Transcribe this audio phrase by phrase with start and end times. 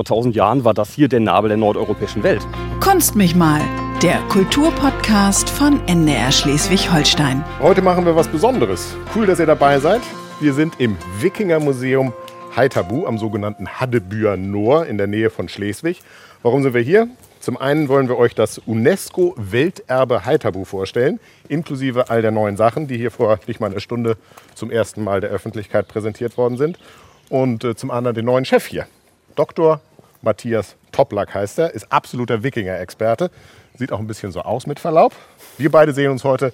[0.00, 2.40] vor tausend Jahren war das hier der Nabel der nordeuropäischen Welt.
[2.80, 3.60] Kunst mich mal,
[4.02, 7.44] der Kulturpodcast von NDR Schleswig-Holstein.
[7.60, 8.96] Heute machen wir was Besonderes.
[9.14, 10.00] Cool, dass ihr dabei seid.
[10.40, 12.14] Wir sind im Wikingermuseum
[12.56, 16.00] Heiterbu am sogenannten Haddebüer Noor in der Nähe von Schleswig.
[16.42, 17.06] Warum sind wir hier?
[17.38, 21.20] Zum einen wollen wir euch das UNESCO-Welterbe Heiterbu vorstellen,
[21.50, 24.16] inklusive all der neuen Sachen, die hier vor nicht mal einer Stunde
[24.54, 26.78] zum ersten Mal der Öffentlichkeit präsentiert worden sind.
[27.28, 28.86] Und äh, zum anderen den neuen Chef hier,
[29.36, 29.82] Dr.
[30.22, 33.30] Matthias Toplack heißt er, ist absoluter Wikinger-Experte.
[33.76, 35.14] Sieht auch ein bisschen so aus mit Verlaub.
[35.56, 36.52] Wir beide sehen uns heute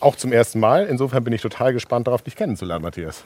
[0.00, 0.86] auch zum ersten Mal.
[0.86, 3.24] Insofern bin ich total gespannt darauf, dich kennenzulernen, Matthias.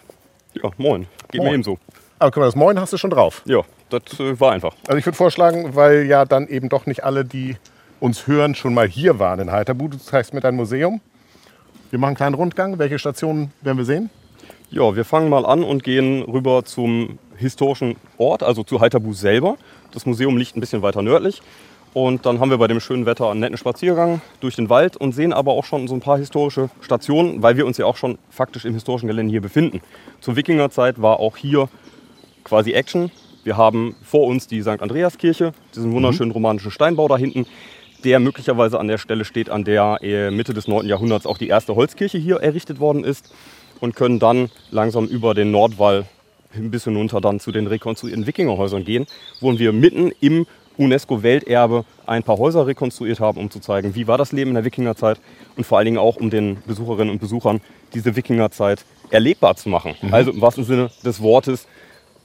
[0.53, 1.07] Ja, moin.
[1.31, 1.49] Geht Moin.
[1.49, 1.79] mir ebenso.
[2.19, 3.43] Aber guck mal, das Moin hast du schon drauf.
[3.45, 4.75] Ja, das äh, war einfach.
[4.87, 7.57] Also ich würde vorschlagen, weil ja dann eben doch nicht alle, die
[8.01, 9.89] uns hören, schon mal hier waren in Heiterbu.
[9.89, 11.01] Du zeigst mir dein Museum.
[11.91, 12.79] Wir machen einen kleinen Rundgang.
[12.79, 14.11] Welche Stationen werden wir sehen?
[14.75, 19.57] Ja, wir fangen mal an und gehen rüber zum historischen Ort, also zu Heiterbu selber.
[19.93, 21.43] Das Museum liegt ein bisschen weiter nördlich.
[21.93, 25.13] Und dann haben wir bei dem schönen Wetter einen netten Spaziergang durch den Wald und
[25.13, 28.19] sehen aber auch schon so ein paar historische Stationen, weil wir uns ja auch schon
[28.31, 29.81] faktisch im historischen Gelände hier befinden.
[30.21, 31.69] Zur Wikingerzeit war auch hier
[32.43, 33.13] quasi Action.
[33.45, 34.83] Wir haben vor uns die St.
[34.83, 37.47] Andreaskirche, diesen wunderschönen romanischen Steinbau da hinten,
[38.03, 40.85] der möglicherweise an der Stelle steht, an der äh, Mitte des 9.
[40.85, 43.33] Jahrhunderts auch die erste Holzkirche hier errichtet worden ist
[43.85, 46.07] und können dann langsam über den Nordwall
[46.55, 49.07] ein bisschen runter dann zu den rekonstruierten Wikingerhäusern gehen,
[49.43, 50.47] wo wir mitten im
[50.79, 54.65] UNESCO-Welterbe ein paar Häuser rekonstruiert haben, um zu zeigen, wie war das Leben in der
[54.65, 55.21] Wikingerzeit
[55.57, 57.61] und vor allen Dingen auch, um den Besucherinnen und Besuchern
[57.93, 59.95] diese Wikingerzeit erlebbar zu machen.
[60.11, 61.67] Also im wahrsten Sinne des Wortes,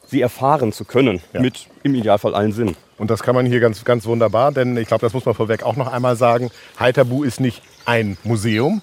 [0.08, 1.42] sie erfahren zu können, Ja.
[1.42, 2.78] mit im Idealfall allen Sinnen.
[2.98, 5.64] Und das kann man hier ganz, ganz wunderbar, denn ich glaube, das muss man vorweg
[5.64, 6.52] auch noch einmal sagen.
[6.80, 8.82] Heiterbu ist nicht ein Museum,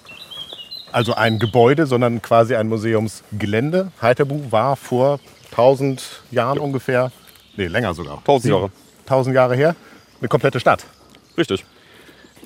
[0.91, 3.91] also ein Gebäude, sondern quasi ein Museumsgelände.
[4.01, 5.19] Heiterbu war vor
[5.51, 7.11] 1000 Jahren ungefähr,
[7.55, 8.19] nee, länger sogar.
[8.19, 8.71] 1000 Jahre.
[9.05, 9.75] 1000 Jahre her,
[10.19, 10.85] eine komplette Stadt.
[11.37, 11.65] Richtig.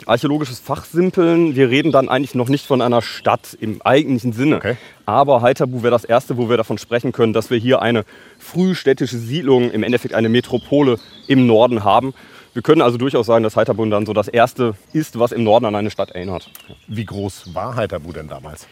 [0.08, 4.56] Archäologisches Fachsimpeln, wir reden dann eigentlich noch nicht von einer Stadt im eigentlichen Sinne.
[4.56, 4.78] Okay.
[5.06, 8.04] Aber Heiterbu wäre das erste, wo wir davon sprechen können, dass wir hier eine
[8.40, 10.98] frühstädtische Siedlung, im Endeffekt eine Metropole
[11.28, 12.14] im Norden haben.
[12.54, 15.66] Wir können also durchaus sagen, dass Heiterbu dann so das erste ist, was im Norden
[15.66, 16.50] an eine Stadt erinnert.
[16.88, 18.68] Wie groß war Heiterbu denn damals?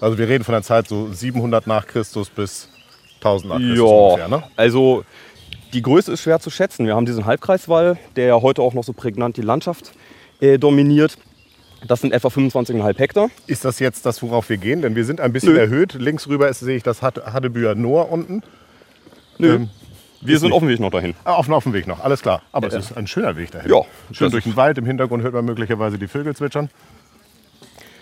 [0.00, 2.68] Also wir reden von der Zeit so 700 nach Christus bis
[3.16, 4.42] 1000 nach Christus ungefähr, ne?
[4.56, 5.04] also
[5.72, 6.86] die Größe ist schwer zu schätzen.
[6.86, 9.92] Wir haben diesen Halbkreiswall, der ja heute auch noch so prägnant die Landschaft
[10.40, 11.16] äh, dominiert.
[11.88, 13.28] Das sind etwa 25,5 Hektar.
[13.46, 14.82] Ist das jetzt das, worauf wir gehen?
[14.82, 15.58] Denn wir sind ein bisschen Nö.
[15.58, 15.94] erhöht.
[15.94, 18.42] Links rüber ist, sehe ich das Had- Haddebüer Noor unten.
[19.38, 19.70] Nö, Ähm,
[20.24, 20.54] wir sind nicht.
[20.56, 21.14] auf dem Weg noch dahin.
[21.24, 22.42] Ah, auf, auf dem Weg noch, alles klar.
[22.52, 22.78] Aber Ja.
[22.78, 23.70] es ist ein schöner Weg dahin.
[23.70, 24.78] Ja, Schön durch den Wald.
[24.78, 26.70] Im Hintergrund hört man möglicherweise die Vögel zwitschern.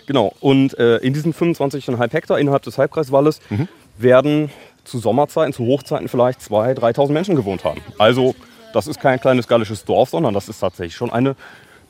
[0.05, 0.33] Genau.
[0.41, 3.67] Und äh, in diesen 25,5 Hektar innerhalb des Halbkreiswalles Mhm.
[3.97, 4.49] werden
[4.83, 7.79] zu Sommerzeiten, zu Hochzeiten vielleicht 2.000, 3.000 Menschen gewohnt haben.
[7.97, 8.35] Also
[8.73, 11.35] das ist kein kleines gallisches Dorf, sondern das ist tatsächlich schon eine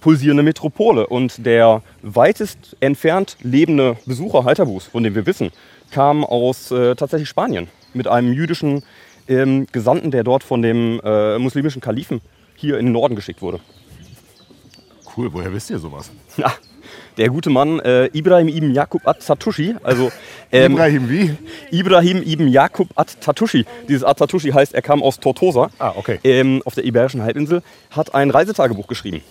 [0.01, 1.07] pulsierende Metropole.
[1.07, 5.51] Und der weitest entfernt lebende Besucher Heiterbus, von dem wir wissen,
[5.91, 8.83] kam aus äh, tatsächlich Spanien mit einem jüdischen
[9.27, 12.21] ähm, Gesandten, der dort von dem äh, muslimischen Kalifen
[12.55, 13.59] hier in den Norden geschickt wurde.
[15.15, 16.11] Cool, woher wisst ihr sowas?
[16.37, 16.53] Ja,
[17.17, 20.11] der gute Mann äh, Ibrahim ibn Jakub at-Tatushi, also
[20.51, 21.37] ähm, Ibrahim wie?
[21.71, 23.65] Ibrahim ibn Jakub at-Tatushi.
[23.87, 26.19] Dieses at-Tatushi heißt, er kam aus Tortosa Ah, okay.
[26.23, 27.61] ähm, auf der Iberischen Halbinsel,
[27.91, 29.21] hat ein Reisetagebuch geschrieben.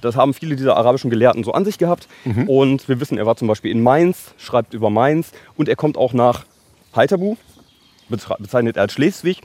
[0.00, 2.06] Das haben viele dieser arabischen Gelehrten so an sich gehabt.
[2.46, 5.96] Und wir wissen, er war zum Beispiel in Mainz, schreibt über Mainz und er kommt
[5.96, 6.44] auch nach
[6.94, 7.36] Heiterbu, betra-
[8.08, 9.40] bezeichnet er als Schleswig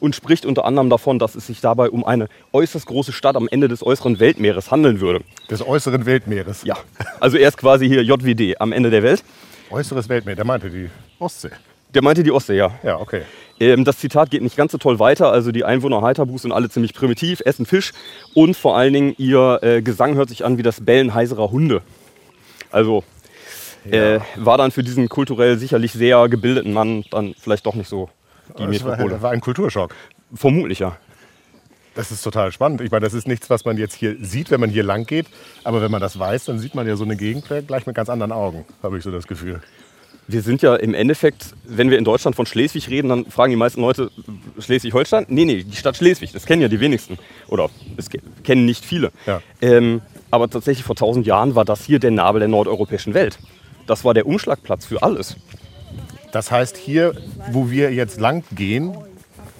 [0.00, 3.48] und spricht unter anderem davon, dass es sich dabei um eine äußerst große Stadt am
[3.50, 5.24] Ende des äußeren Weltmeeres handeln würde.
[5.50, 6.64] Des äußeren Weltmeeres.
[6.64, 6.76] Ja,
[7.20, 9.22] also er ist quasi hier JWD am Ende der Welt.
[9.70, 11.50] Äußeres Weltmeer, der meinte die Ostsee.
[11.94, 12.78] Der meinte die Ostsee, ja.
[12.82, 13.22] Ja, okay.
[13.58, 15.30] Ähm, das Zitat geht nicht ganz so toll weiter.
[15.32, 17.92] Also die Einwohner Heiterbus sind alle ziemlich primitiv, essen Fisch
[18.34, 21.82] und vor allen Dingen ihr äh, Gesang hört sich an wie das Bellen heiserer Hunde.
[22.70, 23.04] Also
[23.90, 28.08] äh, war dann für diesen kulturell sicherlich sehr gebildeten Mann dann vielleicht doch nicht so
[28.58, 29.10] die Das war, Metropole.
[29.14, 29.94] das war ein Kulturschock.
[30.34, 30.96] Vermutlich ja.
[31.94, 32.82] Das ist total spannend.
[32.82, 35.26] Ich meine, das ist nichts, was man jetzt hier sieht, wenn man hier lang geht.
[35.64, 38.10] Aber wenn man das weiß, dann sieht man ja so eine Gegend gleich mit ganz
[38.10, 39.62] anderen Augen, habe ich so das Gefühl.
[40.28, 43.56] Wir sind ja im Endeffekt, wenn wir in Deutschland von Schleswig reden, dann fragen die
[43.56, 44.10] meisten Leute
[44.58, 45.26] Schleswig-Holstein.
[45.28, 47.16] Nee, nee, die Stadt Schleswig, das kennen ja die wenigsten.
[47.46, 49.12] Oder es ke- kennen nicht viele.
[49.24, 49.40] Ja.
[49.62, 53.38] Ähm, aber tatsächlich vor 1000 Jahren war das hier der Nabel der nordeuropäischen Welt.
[53.86, 55.36] Das war der Umschlagplatz für alles.
[56.32, 57.14] Das heißt, hier,
[57.52, 58.96] wo wir jetzt lang gehen,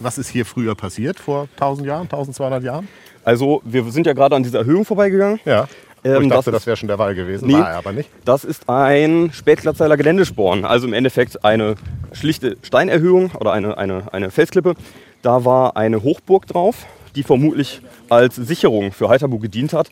[0.01, 2.89] was ist hier früher passiert, vor 1000 Jahren, 1200 Jahren?
[3.25, 5.41] Also wir sind ja gerade an dieser Erhöhung vorbeigegangen.
[5.45, 5.69] Ja.
[6.05, 7.47] Ähm, ich das dachte, das, ist- wäre schon der Wall gewesen.
[7.49, 7.55] Nee.
[7.55, 8.09] War er aber nicht.
[8.25, 10.65] Das ist ein Spätglatzeiler Geländesporn.
[10.65, 11.77] Also im Endeffekt eine
[12.13, 14.75] schlichte Steinerhöhung oder eine, eine, eine Felsklippe.
[15.23, 16.87] Da war eine Hochburg drauf.
[17.17, 17.81] die vermutlich
[18.11, 19.89] als Sicherung für Haithabu gedient hat.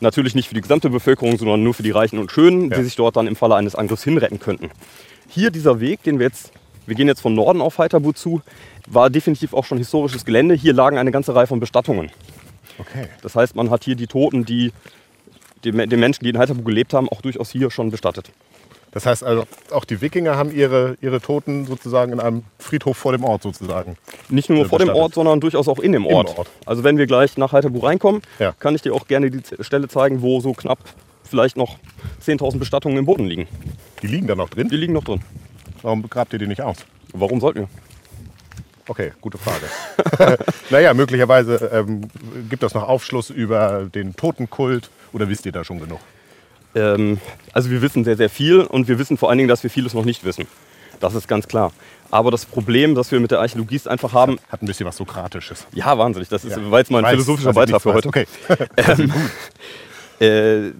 [0.00, 2.78] Natürlich nicht für die gesamte Bevölkerung, sondern nur für die Reichen und Schönen, Ja.
[2.78, 4.70] die sich dort dann im Falle eines Angriffs hinretten könnten.
[5.28, 6.52] Hier dieser Weg, den wir jetzt,
[6.86, 8.40] wir gehen jetzt von Norden auf Haithabu zu,
[8.86, 10.54] war definitiv auch schon historisches Gelände.
[10.54, 12.10] Hier lagen eine ganze Reihe von Bestattungen.
[12.78, 13.08] Okay.
[13.22, 14.72] Das heißt, man hat hier die Toten, die
[15.64, 18.30] die Menschen, die in Haithabu gelebt haben, auch durchaus hier schon bestattet.
[18.90, 23.12] Das heißt also, auch die Wikinger haben ihre, ihre Toten sozusagen in einem Friedhof vor
[23.12, 23.96] dem Ort sozusagen.
[24.30, 24.88] Nicht nur Äh, vor dem.
[24.88, 26.36] Ort, sondern durchaus auch in dem Ort.
[26.38, 26.48] Ort.
[26.64, 28.52] Also wenn wir gleich nach Haithabu reinkommen, Ja.
[28.58, 30.78] kann ich dir auch gerne die Stelle zeigen, wo so knapp
[31.24, 31.76] vielleicht noch
[32.24, 33.46] 10.000 Bestattungen im Boden liegen.
[34.02, 34.68] Die liegen da noch drin.
[34.68, 35.20] Die liegen noch drin.
[35.82, 36.78] Warum grabt ihr die nicht aus?
[37.12, 37.68] Warum sollten wir?
[38.88, 40.38] Okay, gute Frage.
[40.70, 42.08] naja, möglicherweise ähm,
[42.48, 46.00] gibt das noch Aufschluss über den Totenkult oder wisst ihr da schon genug?
[46.78, 47.18] Ähm,
[47.52, 49.94] also wir wissen sehr, sehr viel und wir wissen vor allen Dingen, dass wir vieles
[49.94, 50.46] noch nicht wissen.
[51.00, 51.72] Das ist ganz klar.
[52.10, 54.96] Aber das Problem, das wir mit der Archäologie ist einfach haben, Hat ein bisschen was
[54.96, 55.66] Sokratisches.
[55.74, 56.70] ja, wahnsinnig, das ist, Ja.
[56.70, 58.08] war jetzt mal ein Weiß, philosophischer Beitrag für heute.
[58.08, 58.26] Okay.
[60.20, 60.72] Äh,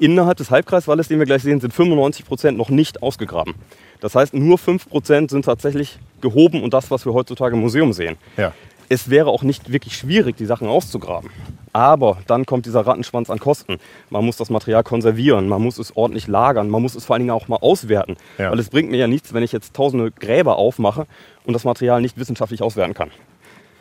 [0.00, 3.54] innerhalb des Halbkreiswalles, den wir gleich sehen, sind 95 Prozent noch nicht ausgegraben.
[4.00, 7.92] Das heißt, nur 5 Prozent sind tatsächlich gehoben und das, was wir heutzutage im Museum
[7.92, 8.16] sehen.
[8.36, 8.52] Ja.
[8.88, 11.30] Es wäre auch nicht wirklich schwierig, die Sachen auszugraben.
[11.72, 13.78] Aber dann kommt dieser Rattenschwanz an Kosten.
[14.10, 17.20] Man muss das Material konservieren, man muss es ordentlich lagern, man muss es vor allen
[17.22, 18.16] Dingen auch mal auswerten.
[18.38, 18.50] Ja.
[18.50, 21.06] Weil es bringt mir ja nichts, wenn ich jetzt tausende Gräber aufmache
[21.44, 23.10] und das Material nicht wissenschaftlich auswerten kann.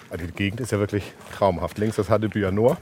[0.10, 1.04] Also Die Gegend ist ja wirklich
[1.38, 1.78] traumhaft.
[1.78, 2.78] Links das Hadebüer Noor.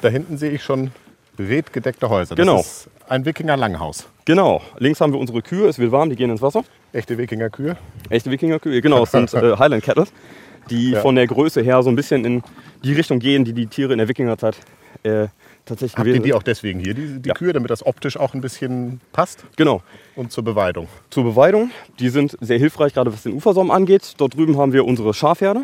[0.00, 0.92] Da hinten sehe ich schon
[1.38, 2.34] redgedeckte Häuser.
[2.34, 2.60] Das Genau.
[2.60, 4.08] ist ein Wikinger-Langhaus.
[4.24, 6.62] Genau, links haben wir unsere Kühe, es wird warm, die gehen ins Wasser.
[6.92, 7.76] Echte Wikinger-Kühe.
[8.10, 10.06] Echte Wikingerkühe, genau, es sind äh, Highland Cattle,
[10.70, 11.00] die Ja.
[11.00, 12.42] von der Größe her so ein bisschen in
[12.84, 14.56] die Richtung gehen, die die Tiere in der Wikingerzeit
[15.04, 15.26] äh,
[15.64, 16.38] tatsächlich Habt ihr gewesen die sind.
[16.38, 17.34] auch deswegen hier, die, die Ja.
[17.34, 19.82] Kühe, damit das optisch auch ein bisschen passt Genau.
[20.16, 20.88] und zur Beweidung?
[21.10, 21.70] Zur Beweidung,
[22.00, 24.14] die sind sehr hilfreich, gerade was den Ufersaum angeht.
[24.18, 25.62] Dort drüben haben wir unsere Schafherde.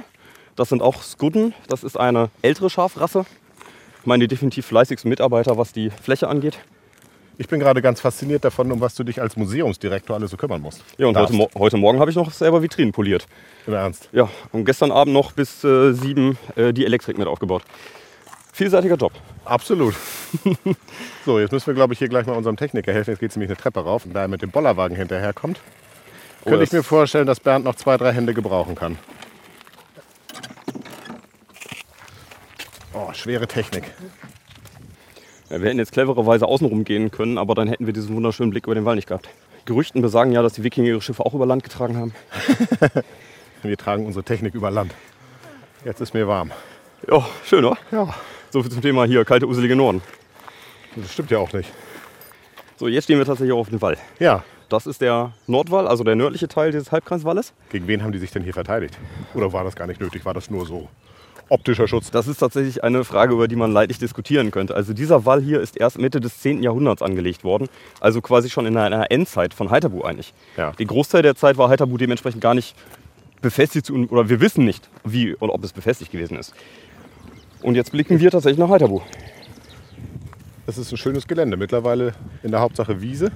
[0.57, 3.25] Das sind auch Skudden, das ist eine ältere Schafrasse.
[4.01, 6.59] Ich meine, die definitiv fleißigsten Mitarbeiter, was die Fläche angeht.
[7.37, 10.61] Ich bin gerade ganz fasziniert davon, um was du dich als Museumsdirektor alles so kümmern
[10.61, 10.85] musst.
[10.99, 13.27] Ja, und heute, heute Morgen habe ich noch selber Vitrinen poliert.
[13.67, 14.09] Im Ernst.
[14.13, 17.63] Ja, und gestern Abend noch bis äh, sieben äh, die Elektrik mit aufgebaut.
[18.53, 19.13] Vielseitiger Job.
[19.45, 19.97] Absolut.
[21.27, 23.11] so, jetzt müssen wir, glaube ich, hier gleich mal unserem Techniker helfen.
[23.11, 25.61] Jetzt geht es nämlich eine Treppe rauf und da er mit dem Bollerwagen hinterherkommt,
[26.45, 28.99] Oh, könnte ich mir vorstellen, dass Bernd noch zwei, drei Hände gebrauchen kann.
[32.93, 33.85] Oh, schwere Technik.
[35.49, 38.75] Wir hätten jetzt clevererweise außenrum gehen können, aber dann hätten wir diesen wunderschönen Blick über
[38.75, 39.29] den Wall nicht gehabt.
[39.67, 42.15] Gerüchten besagen ja, dass die Wikinger ihre Schiffe auch über Land getragen haben.
[43.63, 44.93] Wir tragen unsere Technik über Land.
[45.85, 46.51] Jetzt ist mir warm.
[47.11, 47.79] Ja, schön, oder?
[47.91, 48.15] Ja,
[48.51, 50.03] So viel zum Thema hier, kalte, uselige Norden.
[50.97, 51.73] das stimmt ja auch nicht.
[52.77, 53.97] So, jetzt stehen wir tatsächlich auch auf dem Wall.
[54.19, 57.53] Ja, Das ist der Nordwall, also der nördliche Teil dieses Halbkreiswalles.
[57.71, 58.99] gegen wen haben die sich denn hier verteidigt?
[59.35, 60.25] Oder war das gar nicht nötig?
[60.25, 60.89] War das nur so
[61.49, 62.11] optischer Schutz?
[62.11, 64.75] Das ist tatsächlich eine Frage, über die man leidlich diskutieren könnte.
[64.75, 66.63] Also dieser Wall hier ist erst Mitte des 10.
[66.63, 67.69] Jahrhunderts angelegt worden.
[68.01, 70.35] Also quasi schon in einer Endzeit von Haithabu eigentlich.
[70.57, 70.73] Ja.
[70.73, 72.75] Den Großteil der Zeit war Haithabu dementsprechend gar nicht
[73.41, 76.55] befestigt oder wir wissen nicht, wie und ob es befestigt gewesen ist.
[77.63, 79.03] Und jetzt blicken wir tatsächlich nach Haithabu.
[80.67, 81.57] Das ist ein schönes Gelände.
[81.57, 83.31] Mittlerweile in der Hauptsache Wiese.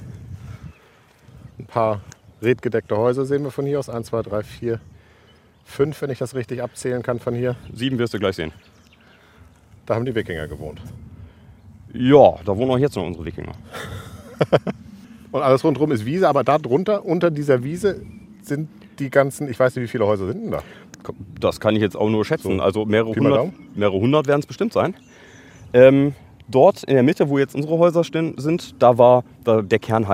[1.58, 2.00] Ein paar
[2.40, 3.88] redgedeckte Häuser sehen wir von hier aus.
[3.88, 4.80] Eins, zwei, drei, vier,
[5.68, 7.54] fünf, wenn ich das richtig abzählen kann von hier.
[7.72, 8.52] Sieben wirst du gleich sehen.
[9.86, 10.80] Da haben die Wikinger gewohnt.
[11.92, 13.52] Ja, da wohnen auch jetzt noch unsere Wikinger.
[15.30, 18.02] Und alles rundherum ist Wiese, aber da drunter, unter dieser Wiese,
[18.42, 20.62] sind die ganzen, ich weiß nicht, wie viele Häuser sind denn da?
[21.38, 22.56] Das kann ich jetzt auch nur schätzen.
[22.56, 24.94] So, Also mehrere hundert, mehrere hundert werden es bestimmt sein.
[25.72, 26.14] Ähm,
[26.48, 30.08] dort in der Mitte, wo jetzt unsere Häuser stehen, sind, da war der Kern.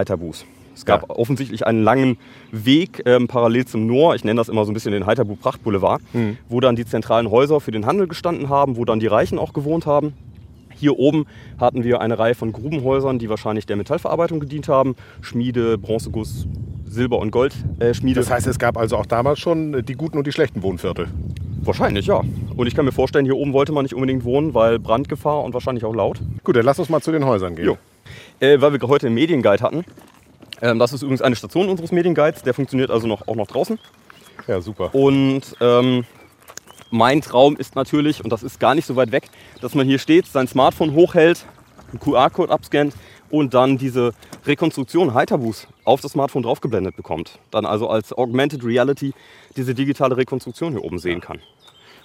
[0.75, 1.11] Es gab Ja.
[1.17, 2.17] offensichtlich einen langen
[2.53, 4.15] Weg ähm, parallel zum Noor.
[4.15, 6.37] Ich nenne das immer so ein bisschen den Haithabu Prachtboulevard, Hm.
[6.49, 9.53] wo dann die zentralen Häuser für den Handel gestanden haben, wo dann die Reichen auch
[9.53, 10.13] gewohnt haben.
[10.77, 11.27] Hier oben
[11.61, 14.97] hatten wir eine Reihe von Grubenhäusern, die wahrscheinlich der Metallverarbeitung gedient haben.
[15.21, 16.47] Schmiede, Bronzeguss,
[16.85, 18.21] Silber- und Goldschmiede.
[18.21, 18.23] Äh.
[18.23, 21.07] Das heißt, es gab also auch damals schon die guten und die schlechten Wohnviertel.
[21.63, 22.21] Wahrscheinlich, ja.
[22.57, 25.55] Und ich kann mir vorstellen, hier oben wollte man nicht unbedingt wohnen, weil Brandgefahr und
[25.55, 26.21] wahrscheinlich auch laut.
[26.43, 27.65] Gut, dann lass uns mal zu den Häusern gehen.
[27.67, 27.79] Jo.
[28.41, 29.85] Äh, weil wir heute einen Medienguide hatten.
[30.65, 32.43] Ähm, das ist übrigens eine Station unseres Medienguides.
[32.43, 33.79] Der funktioniert also noch, auch noch draußen.
[34.49, 34.95] Ja, super.
[34.95, 36.05] Und ähm,
[36.91, 39.29] mein Traum ist natürlich, und das ist gar nicht so weit weg,
[39.61, 41.45] dass man hier steht, sein Smartphone hochhält,
[41.91, 42.95] einen QR-Code abscannt
[43.31, 44.15] und dann diese
[44.47, 47.39] Rekonstruktion Haithabus auf das Smartphone draufgeblendet bekommt.
[47.51, 49.13] Dann also als Augmented Reality
[49.57, 51.41] diese digitale Rekonstruktion hier oben sehen kann.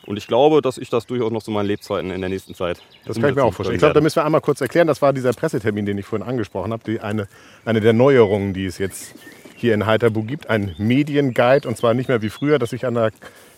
[0.10, 2.82] Und ich glaube, dass ich das durchaus noch zu meinen Lebzeiten in der nächsten Zeit.
[3.06, 3.76] Das kann ich mir auch vorstellen.
[3.76, 6.28] Ich glaube, da müssen wir einmal kurz erklären, das war dieser Pressetermin, den ich vorhin
[6.28, 6.82] angesprochen habe.
[6.84, 7.28] Die eine,
[7.64, 9.14] eine der Neuerungen, die es jetzt
[9.56, 10.50] hier in Heiterbu gibt.
[10.50, 13.12] Ein Medienguide und zwar nicht mehr wie früher, dass ich an der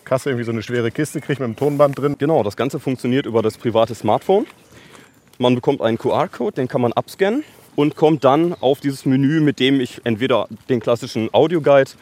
[0.04, 2.16] Kasse irgendwie so eine schwere Kiste kriegt mit einem Tonband drin.
[2.18, 4.44] Genau, das Ganze funktioniert über das private Smartphone.
[5.38, 7.44] Man bekommt einen QR-Code, den kann man abscannen
[7.76, 11.92] und kommt dann auf dieses Menü, mit dem ich entweder den klassischen Audioguide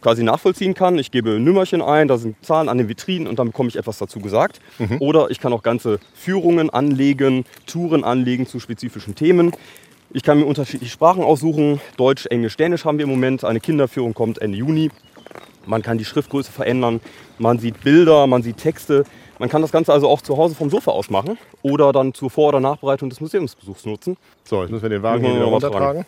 [0.00, 0.98] quasi nachvollziehen kann.
[0.98, 3.98] Ich gebe Nümmerchen ein, da sind Zahlen an den Vitrinen und dann bekomme ich etwas
[3.98, 4.60] dazu gesagt.
[5.00, 9.52] Oder ich kann auch ganze Führungen anlegen, Touren anlegen zu spezifischen Themen.
[10.10, 11.80] Ich kann mir unterschiedliche Sprachen aussuchen.
[11.96, 13.44] Deutsch, Englisch, Dänisch haben wir im Moment.
[13.44, 14.90] Eine Kinderführung kommt Ende Juni.
[15.66, 17.00] Man kann die Schriftgröße verändern.
[17.38, 19.04] Man sieht Bilder, man sieht Texte.
[19.38, 22.30] Man kann das Ganze also auch zu Hause vom Sofa aus machen oder dann zur
[22.30, 24.16] Vor- oder Nachbereitung des Museumsbesuchs nutzen.
[24.44, 26.06] So, jetzt müssen wir den Wagen hier wieder runtertragen.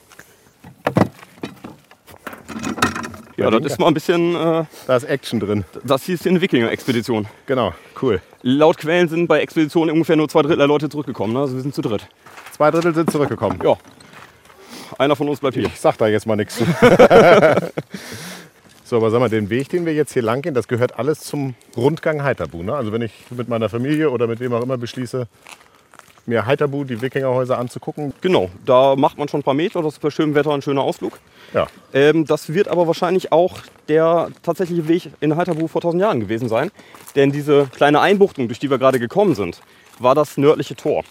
[3.40, 5.64] Ja, das ist mal ein bisschen, äh, Da ist Action drin.
[5.85, 7.26] das hier ist hier eine Wikinger-Expedition.
[7.47, 8.20] Genau, cool.
[8.42, 11.32] Laut Quellen sind bei Expeditionen ungefähr nur zwei Drittel der Leute zurückgekommen.
[11.32, 11.40] Ne?
[11.40, 12.06] Also wir sind zu dritt.
[12.52, 13.59] Zwei Drittel sind zurückgekommen.
[13.64, 13.76] Ja,
[14.99, 15.64] einer von uns bleibt hier.
[15.66, 16.64] Ich sag da jetzt mal nichts zu.
[18.85, 21.20] so, aber sag mal, den Weg, den wir jetzt hier lang gehen, das gehört alles
[21.20, 22.62] zum Rundgang Heiterbu.
[22.62, 22.75] Ne?
[22.75, 25.26] Also wenn ich mit meiner Familie oder mit wem auch immer beschließe,
[26.30, 29.82] mir Heiterbu, die Wikingerhäuser anzugucken, Genau, da macht man schon ein paar Meter.
[29.82, 31.18] Das ist bei schönem Wetter ein schöner Ausflug.
[31.52, 33.58] ja, Ähm, das wird aber wahrscheinlich auch
[33.88, 36.70] der tatsächliche Weg in Heiterbu vor 1000 Jahren gewesen sein.
[37.16, 39.60] Denn diese kleine Einbuchtung, durch die wir gerade gekommen sind,
[39.99, 41.04] war das nördliche Tor.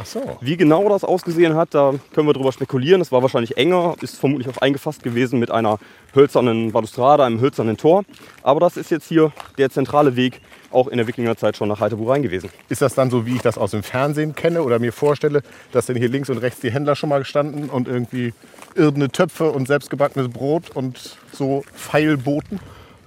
[0.00, 0.38] Ach so.
[0.40, 3.00] Wie genau das ausgesehen hat, da können wir drüber spekulieren.
[3.00, 5.78] Es war wahrscheinlich enger, ist vermutlich auch eingefasst gewesen mit einer
[6.14, 8.04] hölzernen Balustrade, einem hölzernen Tor.
[8.42, 12.10] Aber das ist jetzt hier der zentrale Weg, auch in der Wikingerzeit schon nach Heiterbu
[12.10, 12.50] rein gewesen.
[12.68, 15.86] Ist das dann so, wie ich das aus dem Fernsehen kenne oder mir vorstelle, dass
[15.86, 18.32] denn hier links und rechts die Händler schon mal gestanden und irgendwie
[18.74, 22.60] irdene Töpfe und selbstgebackenes Brot und so Pfeilboten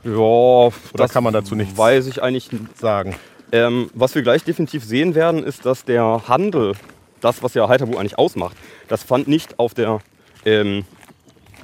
[0.04, 2.50] Ja, oder kann man dazu nichts Weiß ich eigentlich
[2.80, 3.15] sagen?
[3.51, 6.73] Ähm, was wir gleich definitiv sehen werden, ist, dass der Handel,
[7.21, 9.99] das, was ja Heiterbu eigentlich ausmacht, das fand nicht auf der
[10.45, 10.85] ähm,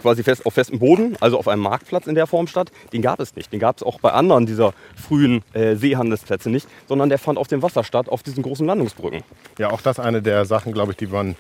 [0.01, 2.71] quasi fest, auf festem Boden, also auf einem Marktplatz in der Form statt.
[2.91, 3.53] Den gab es nicht.
[3.53, 7.47] Den gab es auch bei anderen dieser frühen äh, Seehandelsplätze nicht, sondern der fand auf
[7.47, 9.23] dem Wasser statt, auf diesen großen Landungsbrücken.
[9.57, 11.35] Ja, auch das eine der Sachen, glaube ich, die man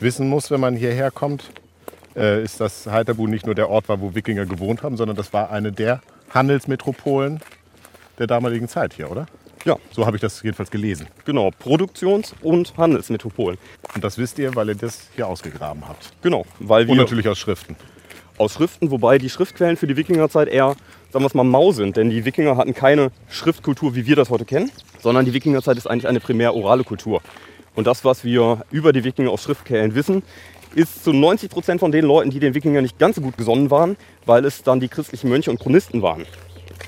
[0.00, 1.50] wissen muss, wenn man hierher kommt,
[2.16, 5.32] äh, ist, dass Heiterbu nicht nur der Ort war, wo Wikinger gewohnt haben, sondern das
[5.32, 6.00] war eine der
[6.30, 7.40] Handelsmetropolen
[8.18, 9.26] der damaligen Zeit hier, oder?
[9.64, 11.06] Ja, So habe ich das jedenfalls gelesen.
[11.24, 11.50] genau.
[11.58, 13.58] Produktions- und Handelsmetropolen.
[13.94, 16.10] Und das wisst ihr, weil ihr das hier ausgegraben habt.
[16.22, 17.76] Genau, weil wir Und natürlich aus Schriften.
[18.36, 20.74] aus Schriften, wobei die Schriftquellen für die Wikingerzeit eher,
[21.12, 21.96] sagen wir es mal, mau sind.
[21.96, 25.86] Denn die Wikinger hatten keine Schriftkultur, wie wir das heute kennen, sondern die Wikingerzeit ist
[25.86, 27.22] eigentlich eine primär orale Kultur.
[27.74, 30.22] Und das, was wir über die Wikinger aus Schriftquellen wissen,
[30.74, 33.70] ist zu 90 Prozent von den Leuten, die den Wikingern nicht ganz so gut gesonnen
[33.70, 36.26] waren, weil es dann die christlichen Mönche und Chronisten waren.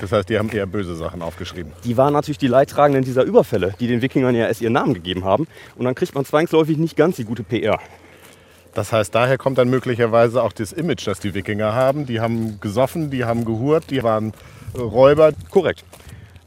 [0.01, 1.73] Das heißt, die haben eher böse Sachen aufgeschrieben.
[1.85, 5.25] Die waren natürlich die Leidtragenden dieser Überfälle, die den Wikingern ja erst ihren Namen gegeben
[5.25, 5.47] haben.
[5.77, 7.79] Und dann kriegt man zwangsläufig nicht ganz die gute PR.
[8.75, 12.05] Das heißt, daher kommt dann möglicherweise auch das Image, das die Wikinger haben.
[12.05, 14.35] Die haben gesoffen, die haben gehurt, die waren
[14.77, 15.33] Räuber.
[15.51, 15.83] Korrekt.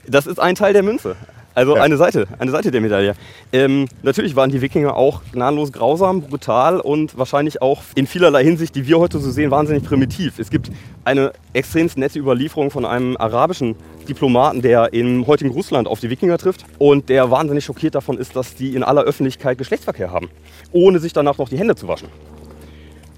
[0.05, 1.15] Das ist ein Teil der Münze.
[1.55, 1.81] Also Ja.
[1.81, 3.15] eine Seite, eine Seite der Medaille.
[3.51, 8.75] Ähm, natürlich waren die Wikinger auch gnadenlos grausam, brutal und wahrscheinlich auch in vielerlei Hinsicht,
[8.75, 10.39] die wir heute so sehen, wahnsinnig primitiv.
[10.39, 10.69] Es gibt
[11.03, 13.75] eine extrem nette Überlieferung von einem arabischen
[14.07, 18.35] Diplomaten, der im heutigen Russland auf die Wikinger trifft und der wahnsinnig schockiert davon ist,
[18.35, 20.29] dass die in aller Öffentlichkeit Geschlechtsverkehr haben,
[20.71, 22.07] ohne sich danach noch die Hände zu waschen.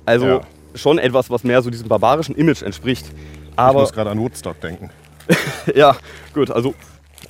[0.06, 0.42] Also Ja.
[0.74, 3.06] schon etwas, was mehr so diesem barbarischen Image entspricht.
[3.08, 3.14] Ich
[3.58, 4.90] Aber muss gerade an Woodstock denken.
[5.76, 5.96] ja,
[6.34, 6.74] gut, also.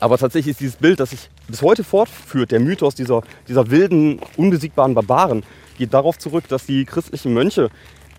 [0.01, 4.19] Aber tatsächlich ist dieses Bild, das sich bis heute fortführt, der Mythos dieser, dieser wilden,
[4.35, 5.43] unbesiegbaren Barbaren,
[5.77, 7.69] geht darauf zurück, dass die christlichen Mönche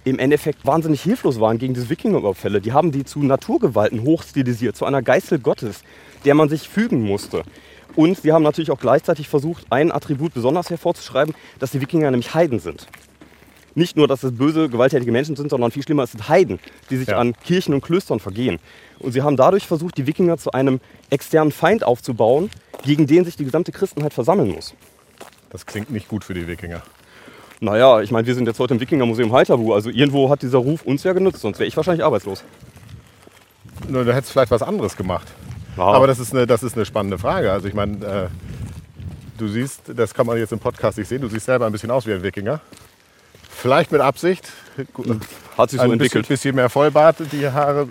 [0.04, 2.60] im Endeffekt wahnsinnig hilflos waren gegen diese Wikingerüberfälle.
[2.60, 5.82] Die haben die zu Naturgewalten hochstilisiert, zu einer Geißel Gottes,
[6.24, 7.42] der man sich fügen musste.
[7.96, 12.32] Und sie haben natürlich auch gleichzeitig versucht, ein Attribut besonders hervorzuschreiben, dass die Wikinger nämlich
[12.32, 12.86] Heiden sind.
[13.74, 16.58] Nicht nur, dass es böse, gewalttätige Menschen sind, sondern viel schlimmer, es sind Heiden,
[16.90, 17.18] die sich Ja.
[17.18, 18.58] an Kirchen und Klöstern vergehen.
[18.98, 22.50] Und sie haben dadurch versucht, die Wikinger zu einem externen Feind aufzubauen,
[22.84, 24.74] gegen den sich die gesamte Christenheit versammeln muss.
[25.50, 26.82] Das klingt nicht gut für die Wikinger.
[27.60, 30.82] Naja, ich meine, wir sind jetzt heute im Wikingermuseum Heiterbu, also irgendwo hat dieser Ruf
[30.82, 32.42] uns ja genutzt, sonst wäre ich wahrscheinlich arbeitslos.
[33.88, 35.28] Nur, du hättest vielleicht was anderes gemacht.
[35.76, 35.84] Ja.
[35.84, 37.50] Aber das ist, eine, das ist eine spannende Frage.
[37.52, 38.28] Also ich meine, äh,
[39.38, 41.90] du siehst, das kann man jetzt im Podcast nicht sehen, du siehst selber ein bisschen
[41.90, 42.60] aus wie ein Wikinger.
[43.54, 44.50] Vielleicht mit Absicht.
[45.56, 46.28] Hat sich so ein bisschen, entwickelt.
[46.28, 47.88] bisschen mehr Vollbart, die Haare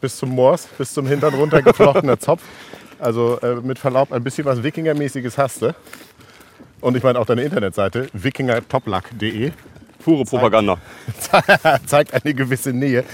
[0.00, 2.42] bis zum Moors, bis zum Hintern runter geflochtener Zopf.
[2.98, 5.74] Also äh, mit Verlaub, ein bisschen was Wikingermäßiges hast du.
[6.80, 9.52] Und ich meine auch deine Internetseite, wikingertoplack.de,
[10.02, 10.78] Pure Propaganda.
[11.86, 13.04] zeigt eine gewisse Nähe.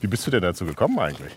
[0.00, 1.32] Wie bist du denn dazu gekommen eigentlich?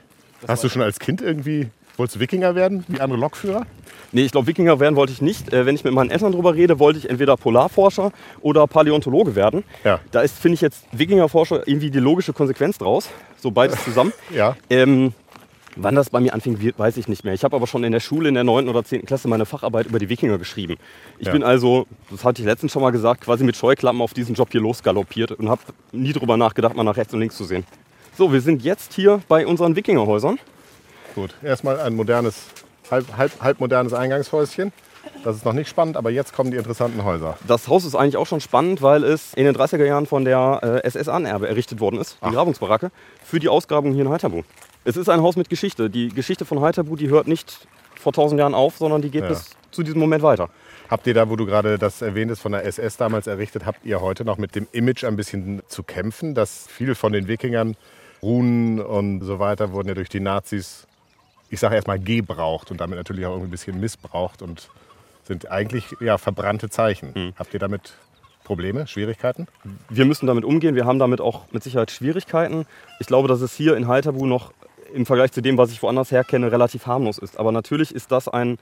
[0.48, 1.70] Hast du schon als Kind irgendwie,
[2.02, 3.66] wolltest du Wikinger werden, wie andere Lokführer?
[4.12, 5.54] Nee, ich glaube, Wikinger werden wollte ich nicht.
[5.54, 9.64] Äh, wenn ich mit meinen Eltern drüber rede, wollte ich entweder Polarforscher oder Paläontologe werden.
[9.84, 10.00] Ja.
[10.12, 13.08] Da ist, finde ich, jetzt Wikingerforscher irgendwie die logische Konsequenz draus.
[13.38, 14.12] So beides zusammen.
[14.34, 14.56] Ja.
[14.70, 15.14] Ähm,
[15.78, 17.34] Wann das bei mir anfing, weiß ich nicht mehr.
[17.34, 18.68] Ich habe aber schon in der Schule in der 9.
[18.68, 19.06] oder 10.
[19.06, 20.76] Klasse meine Facharbeit über die Wikinger geschrieben.
[21.18, 21.32] Ich Ja.
[21.34, 24.50] bin also, das hatte ich letztens schon mal gesagt, quasi mit Scheuklappen auf diesen Job
[24.52, 25.62] hier losgaloppiert und habe
[25.94, 27.64] nie drüber nachgedacht, mal nach rechts und links zu sehen.
[28.18, 30.40] So, wir sind jetzt hier bei unseren Wikingerhäusern.
[31.16, 32.46] Gut, erstmal ein modernes,
[32.90, 34.72] halb, halb, halb modernes Eingangshäuschen.
[35.24, 37.38] Das ist noch nicht spannend, aber jetzt kommen die interessanten Häuser.
[37.48, 40.82] Das Haus ist eigentlich auch schon spannend, weil es in den 30er Jahren von der
[40.84, 42.92] äh, SS-Anerbe errichtet worden ist, die Grabungsbaracke,
[43.24, 44.44] für die Ausgrabung hier in Heiterbu.
[44.84, 45.90] Es ist ein Haus mit Geschichte.
[45.90, 49.30] Die Geschichte von Heiterbu, die hört nicht vor 1000 Jahren auf, sondern die geht Ja.
[49.30, 50.50] bis zu diesem Moment weiter.
[50.90, 54.02] Habt ihr da, wo du gerade das erwähntest, von der SS damals errichtet, habt ihr
[54.02, 57.76] heute noch mit dem Image ein bisschen zu kämpfen, dass viele von den Wikingern,
[58.22, 60.86] Runen und so weiter, wurden ja durch die Nazis,
[61.52, 64.70] ich sage erstmal gebraucht und damit natürlich auch irgendwie ein bisschen missbraucht und
[65.24, 67.34] sind eigentlich ja, verbrannte Zeichen.
[67.38, 67.94] Habt ihr damit
[68.44, 69.48] Probleme, Schwierigkeiten?
[69.90, 70.76] wir müssen damit umgehen.
[70.76, 72.66] Wir haben damit auch mit Sicherheit Schwierigkeiten.
[73.00, 74.52] Ich glaube, dass es hier in Halterbu noch
[74.94, 77.38] im Vergleich zu dem, was ich woanders her kenne, relativ harmlos ist.
[77.38, 78.58] Aber natürlich ist das ein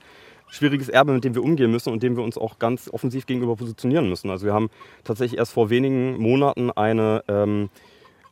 [0.48, 3.56] schwieriges Erbe, mit dem wir umgehen müssen und dem wir uns auch ganz offensiv gegenüber
[3.56, 4.30] positionieren müssen.
[4.30, 4.70] Also wir haben
[5.04, 7.70] tatsächlich erst vor wenigen Monaten eine ähm,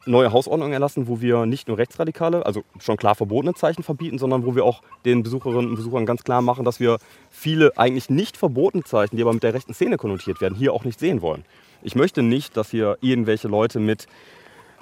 [0.08, 4.44] neue Hausordnung erlassen, wo wir nicht nur rechtsradikale, also schon klar verbotene Zeichen verbieten, sondern
[4.44, 6.98] wo wir auch den Besucherinnen und Besuchern ganz klar machen, dass wir
[7.30, 10.84] viele eigentlich nicht verbotene Zeichen, die aber mit der rechten Szene konnotiert werden, hier auch
[10.84, 11.44] nicht sehen wollen.
[11.82, 14.06] Ich möchte nicht, dass hier irgendwelche Leute mit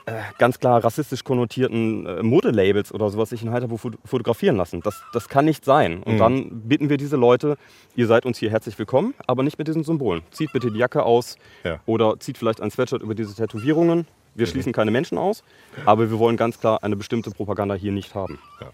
[0.07, 4.81] äh, ganz klar rassistisch konnotierten äh, Modelabels oder sowas sich in Heiterbu fot- fotografieren lassen.
[4.81, 6.03] Das, das kann nicht sein.
[6.05, 7.59] Und dann bitten wir diese Leute,
[7.97, 10.23] ihr seid uns hier herzlich willkommen, aber nicht mit diesen Symbolen.
[10.31, 11.81] Zieht bitte die Jacke aus Ja.
[11.87, 14.07] oder zieht vielleicht ein Sweatshirt über diese Tätowierungen.
[14.37, 15.43] Wir schließen keine Menschen aus,
[15.85, 18.39] aber wir wollen ganz klar eine bestimmte Propaganda hier nicht haben.
[18.61, 18.71] Ja.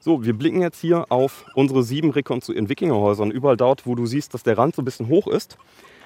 [0.00, 3.22] So, wir blicken jetzt hier auf unsere sieben rekonstruierten Wikingerhäuser.
[3.24, 5.58] Und überall dort, wo du siehst, dass der Rand so ein bisschen hoch ist,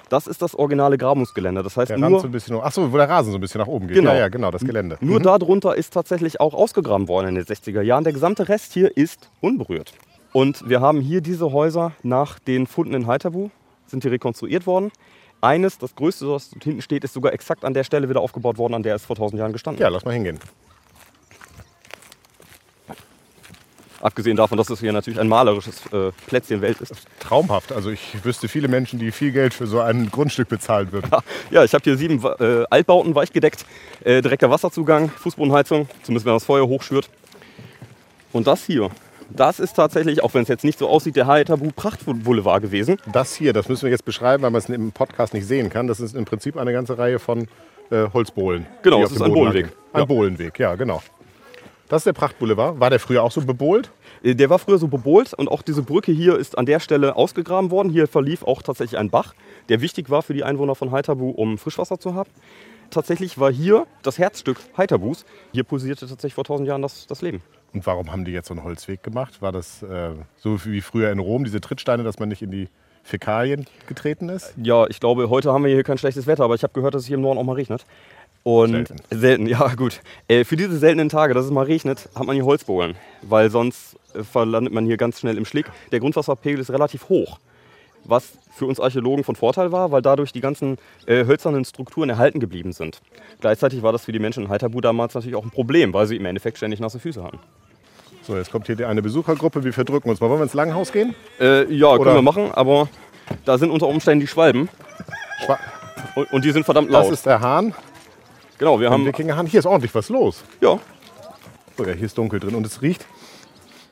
[0.09, 1.63] das ist das originale Grabungsgelände.
[1.63, 2.63] Das heißt, Der nur, Rand so ein bisschen hoch.
[2.63, 3.95] Achso, wo der Rasen so ein bisschen nach oben geht.
[3.95, 4.11] Genau.
[4.11, 4.97] Ja, ja, genau, das Gelände.
[4.99, 8.03] nur darunter ist tatsächlich auch ausgegraben worden in den 60er Jahren.
[8.03, 9.93] Der gesamte Rest hier ist unberührt.
[10.33, 13.51] Und wir haben hier diese Häuser nach den Funden in Heiterbu,
[13.85, 14.91] sind die rekonstruiert worden.
[15.43, 18.57] Eines, das größte, das dort hinten steht, ist sogar exakt an der Stelle wieder aufgebaut
[18.57, 19.93] worden, an der es vor 1000 Jahren gestanden Ja, hat.
[19.93, 20.39] lass mal hingehen.
[23.99, 26.93] Abgesehen davon, dass es hier natürlich ein malerisches äh, Plätzchen Welt ist.
[27.19, 27.71] Traumhaft.
[27.71, 31.09] Also ich wüsste viele Menschen, die viel Geld für so ein Grundstück bezahlt würden.
[31.51, 33.65] Ja, ich habe hier sieben äh, Altbauten weichgedeckt,
[34.03, 37.09] äh, direkter Wasserzugang, Fußbodenheizung, zumindest wenn das Feuer hochschürt.
[38.33, 38.89] Und das hier,
[39.29, 42.97] das ist tatsächlich, auch wenn es jetzt nicht so aussieht, der Haitabu Prachtboulevard gewesen.
[43.11, 45.87] Das hier, das müssen wir jetzt beschreiben, weil man es im Podcast nicht sehen kann.
[45.87, 47.47] Das ist im Prinzip eine ganze Reihe von
[47.91, 48.65] äh, Holzbohlen.
[48.81, 49.67] Genau, auf ist ein Bohlenweg.
[49.93, 50.05] Ein Ja.
[50.05, 51.01] Bohlenweg, ja, genau.
[51.89, 52.79] Das ist der Prachtboulevard.
[52.79, 53.91] War der früher auch so bebohlt?
[54.23, 57.15] Äh, Der war früher so bebohlt und auch diese Brücke hier ist an der Stelle
[57.15, 57.89] ausgegraben worden.
[57.91, 59.33] Hier verlief auch tatsächlich ein Bach,
[59.69, 62.29] der wichtig war für die Einwohner von Haitabu, um Frischwasser zu haben.
[62.89, 65.25] Tatsächlich war hier das Herzstück Haitabus.
[65.51, 67.41] Hier pulsierte tatsächlich vor 1000 Jahren das, das Leben.
[67.73, 69.41] Und warum haben die jetzt so einen Holzweg gemacht?
[69.41, 72.69] War das äh, so wie früher in Rom, diese Trittsteine, dass man nicht in die
[73.03, 74.53] Fäkalien getreten ist?
[74.61, 77.03] Ja, ich glaube, heute haben wir hier kein schlechtes Wetter, aber ich habe gehört, dass
[77.03, 77.85] es hier im Norden auch mal regnet.
[78.43, 78.95] Und Selten.
[79.09, 80.01] selten, ja gut.
[80.27, 83.97] Äh, für diese seltenen Tage, dass es mal regnet, hat man hier Holzbohlen, weil sonst
[84.13, 85.65] äh, verlandet man hier ganz schnell im Schlick.
[85.91, 87.39] Der Grundwasserpegel ist relativ hoch,
[88.05, 92.39] was für uns Archäologen von Vorteil war, weil dadurch die ganzen äh, hölzernen Strukturen erhalten
[92.39, 93.01] geblieben sind.
[93.41, 96.15] Gleichzeitig war das für die Menschen in Haithabu damals natürlich auch ein Problem, weil sie
[96.17, 97.39] im Endeffekt ständig nasse Füße hatten.
[98.21, 99.63] So, jetzt kommt hier die eine Besuchergruppe.
[99.63, 100.29] Wir verdrücken uns mal.
[100.29, 101.13] Wollen wir ins Langhaus gehen?
[101.39, 102.87] Äh, ja, Oder- können wir machen, aber
[103.45, 104.69] da sind unter Umständen die Schwalben
[105.43, 105.59] Schwa
[106.15, 107.13] und, und die sind verdammt das laut.
[107.13, 107.73] ist der Hahn,
[108.57, 109.45] genau, wir haben Wikingerhahn.
[109.47, 110.43] Hier ist ordentlich was los.
[110.61, 110.77] ja,
[111.77, 113.05] Oh ja, hier ist dunkel drin und es riecht,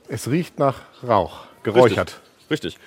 [0.07, 0.75] es riecht nach
[1.07, 2.21] Rauch, geräuchert.
[2.49, 2.77] Richtig.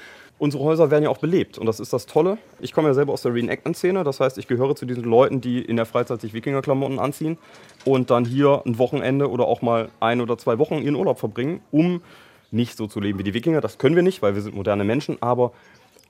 [0.45, 2.37] Unsere Häuser werden ja auch belebt und das ist das Tolle.
[2.61, 5.63] Ich komme ja selber aus der Reenactment-Szene, das heißt, ich gehöre zu diesen Leuten, die
[5.63, 7.39] in der Freizeit sich Wikingerklamotten anziehen
[7.87, 11.63] und dann hier ein Wochenende oder auch mal ein oder zwei Wochen ihren Urlaub verbringen,
[11.71, 12.03] um
[12.51, 13.63] nicht so zu leben wie die Wikinger.
[13.63, 15.53] Das können wir nicht, weil wir sind moderne Menschen, aber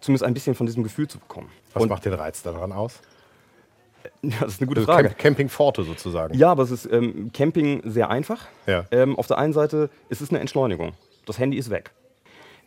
[0.01, 1.49] zumindest ein bisschen von diesem Gefühl zu bekommen.
[1.73, 3.03] Was und macht den Reiz daran aus?
[4.23, 5.11] ja, das ist eine gute Also Frage.
[5.11, 6.37] Camp Camping Forte sozusagen.
[6.37, 8.49] Ja, aber es ist ähm, Camping sehr einfach.
[8.67, 8.85] Ja.
[8.91, 10.95] Ähm, auf der einen Seite ist es eine Entschleunigung.
[11.25, 11.93] Das Handy ist weg.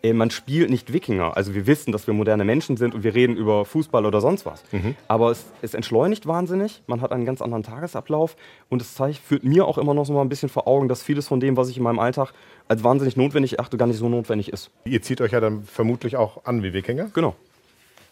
[0.04, 1.36] Äh, man spielt nicht Wikinger.
[1.36, 4.46] Also wir wissen, dass wir moderne Menschen sind und wir reden über Fußball oder sonst
[4.46, 4.64] was.
[5.08, 6.84] Aber es, es entschleunigt wahnsinnig.
[6.88, 8.36] Man hat einen ganz anderen Tagesablauf
[8.70, 11.04] und es zeigt, führt mir auch immer noch so mal ein bisschen vor Augen, dass
[11.04, 12.34] vieles von dem, was ich in meinem Alltag
[12.68, 14.72] als wahnsinnig notwendig achte, gar nicht so notwendig ist.
[14.86, 17.10] Ihr zieht euch ja dann vermutlich auch an wie Wikinger.
[17.14, 17.36] Genau.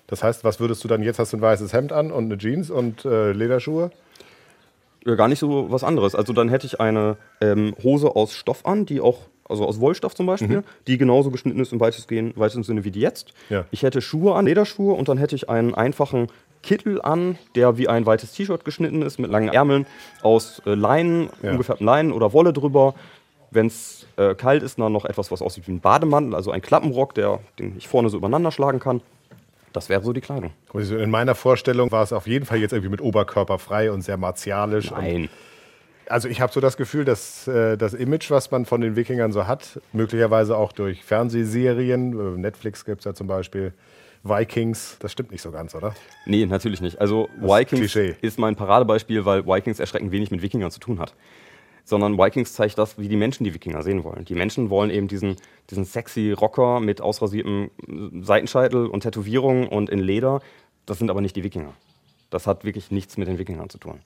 [0.08, 1.20] Das heißt, was würdest du dann jetzt?
[1.20, 3.92] Hast du ein weißes Hemd an und eine Jeans und äh, Lederschuhe?
[5.06, 6.16] Ja, gar nicht so was anderes.
[6.16, 10.16] Also dann hätte ich eine ähm, Hose aus Stoff an, die auch, also aus Wollstoff
[10.16, 13.34] zum Beispiel, die genauso geschnitten ist im weitestgehend, weitesten Sinne wie die jetzt.
[13.50, 13.66] Ja.
[13.72, 16.28] Ich hätte Schuhe an, Lederschuhe und dann hätte ich einen einfachen
[16.64, 19.86] Kittel an, der wie ein weites T-Shirt geschnitten ist, mit langen Ärmeln,
[20.24, 21.52] aus äh, Leinen, Ja.
[21.52, 22.96] ungefärbten Leinen oder Wolle drüber.
[23.52, 26.62] Wenn es äh, kalt ist, dann noch etwas, was aussieht wie ein Bademantel, also ein
[26.62, 29.02] Klappenrock, der, den ich vorne so übereinander schlagen kann.
[29.72, 30.52] Das wäre so die Kleidung.
[30.74, 34.02] Also In meiner Vorstellung war es auf jeden Fall jetzt irgendwie mit Oberkörper frei und
[34.02, 34.92] sehr martialisch.
[34.92, 35.30] Und Nein.
[36.08, 39.32] Also ich habe so das Gefühl, dass äh, das Image, was man von den Wikingern
[39.32, 43.74] so hat, möglicherweise auch durch Fernsehserien, äh, Netflix gibt es ja zum Beispiel,
[44.24, 45.94] Vikings, das stimmt nicht so ganz, oder?
[46.26, 47.00] Nee, natürlich nicht.
[47.00, 48.16] Also Das ist Vikings Klischee.
[48.22, 51.14] ist mein Paradebeispiel, weil Vikings erschreckend wenig mit Wikingern zu tun hat.
[51.84, 54.26] Sondern Vikings zeigt das, wie die Menschen die Wikinger sehen wollen.
[54.26, 55.36] Die Menschen wollen eben diesen,
[55.70, 57.70] diesen sexy Rocker mit ausrasiertem
[58.24, 60.42] Seitenscheitel und Tätowierungen und in Leder.
[60.88, 61.74] Das sind aber nicht die Wikinger.
[62.32, 64.00] Das hat wirklich nichts mit den Wikingern zu tun.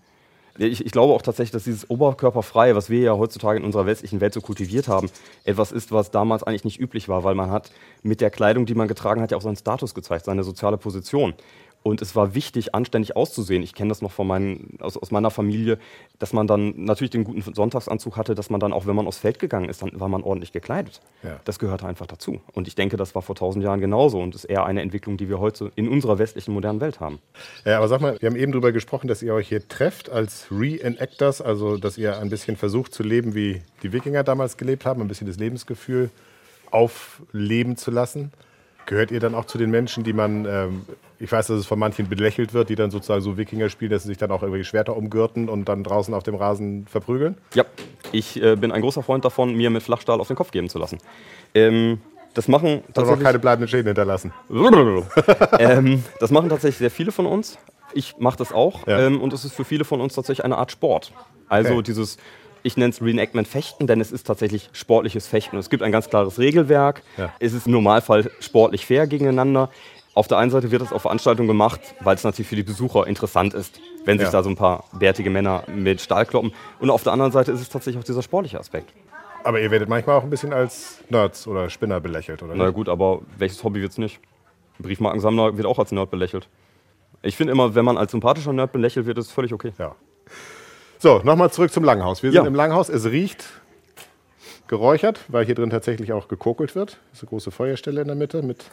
[0.59, 4.19] Ich, ich glaube auch tatsächlich, dass dieses Oberkörperfreie, was wir ja heutzutage in unserer westlichen
[4.19, 5.09] Welt so kultiviert haben,
[5.45, 7.71] etwas ist, was damals eigentlich nicht üblich war, weil man hat
[8.03, 11.33] mit der Kleidung, die man getragen hat, ja auch seinen Status gezeigt, seine soziale Position.
[11.81, 13.63] Und es war wichtig, anständig auszusehen.
[13.63, 15.79] Ich kenne das noch von meinen, aus, aus meiner Familie,
[16.19, 19.19] dass man dann natürlich den guten Sonntagsanzug hatte, dass man dann auch, wenn man aufs
[19.19, 20.99] Feld gegangen ist, dann war man ordentlich gekleidet.
[21.23, 21.39] Ja.
[21.45, 22.41] Das gehörte einfach dazu.
[22.53, 25.29] Und ich denke, das war vor tausend Jahren genauso und ist eher eine Entwicklung, die
[25.29, 27.19] wir heute in unserer westlichen modernen Welt haben.
[27.63, 30.47] Ja, aber sag mal, wir haben eben darüber gesprochen, dass ihr euch hier trefft als
[30.51, 35.01] Reenactors, also dass ihr ein bisschen versucht zu leben, wie die Wikinger damals gelebt haben,
[35.01, 36.09] ein bisschen das Lebensgefühl
[36.71, 38.31] aufleben zu lassen.
[38.89, 40.81] Gehört ihr dann auch zu den Menschen, die man, ähm,
[41.19, 44.01] ich weiß, dass es von manchen belächelt wird, die dann sozusagen so Wikinger spielen, dass
[44.01, 47.37] sie sich dann auch irgendwie Schwerter umgürten und dann draußen auf dem Rasen verprügeln?
[47.53, 47.65] Ja,
[48.11, 50.79] ich äh, bin ein großer Freund davon, mir mit Flachstahl auf den Kopf geben zu
[50.79, 50.97] lassen.
[51.53, 52.01] Ähm,
[52.33, 54.33] das machen Das auch keine bleibenden Schäden hinterlassen.
[55.59, 57.59] ähm, das machen tatsächlich sehr viele von uns.
[57.93, 58.87] Ich mache das auch.
[58.87, 59.01] Ja.
[59.01, 61.13] Ähm, und es ist für viele von uns tatsächlich eine Art Sport.
[61.47, 61.83] Also Okay.
[61.83, 62.17] dieses,
[62.63, 65.57] ich nenne es Reenactment Fechten, denn es ist tatsächlich sportliches Fechten.
[65.57, 67.01] Es gibt ein ganz klares Regelwerk.
[67.17, 67.33] Ja.
[67.39, 69.69] Es ist im Normalfall sportlich fair gegeneinander.
[70.15, 73.07] Auf der einen Seite wird es auf Veranstaltungen gemacht, weil es natürlich für die Besucher
[73.07, 74.31] interessant ist, wenn sich Ja.
[74.31, 76.51] da so ein paar bärtige Männer mit Stahl kloppen.
[76.79, 78.93] Und auf der anderen Seite ist es tatsächlich auch dieser sportliche Aspekt.
[79.43, 82.53] Aber ihr werdet manchmal auch ein bisschen als Nerds oder Spinner belächelt, oder?
[82.55, 82.73] Na nicht?
[82.75, 84.19] gut, aber welches Hobby wird's nicht?
[84.79, 86.47] Briefmarkensammler wird auch als Nerd belächelt.
[87.21, 89.71] Ich finde immer, wenn man als sympathischer Nerd belächelt wird, ist es völlig okay.
[89.77, 89.95] Ja.
[91.01, 92.23] So, nochmal zurück zum Langhaus.
[92.23, 92.47] Wir sind Ja.
[92.47, 92.89] im Langhaus.
[92.89, 93.45] Es riecht
[94.67, 96.99] geräuchert, weil hier drin tatsächlich auch gekokelt wird.
[97.11, 98.65] Das ist eine große Feuerstelle in der Mitte mit.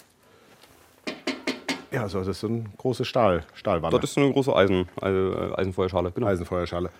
[1.93, 3.99] Ja, so, das ist so eine große Stahl, Stahlwanne.
[4.01, 5.07] Das ist eine große Eisen, äh,
[5.55, 6.11] Eisenfeuerschale.
[6.11, 6.27] Genau.
[6.27, 6.91] Eisenfeuerschale.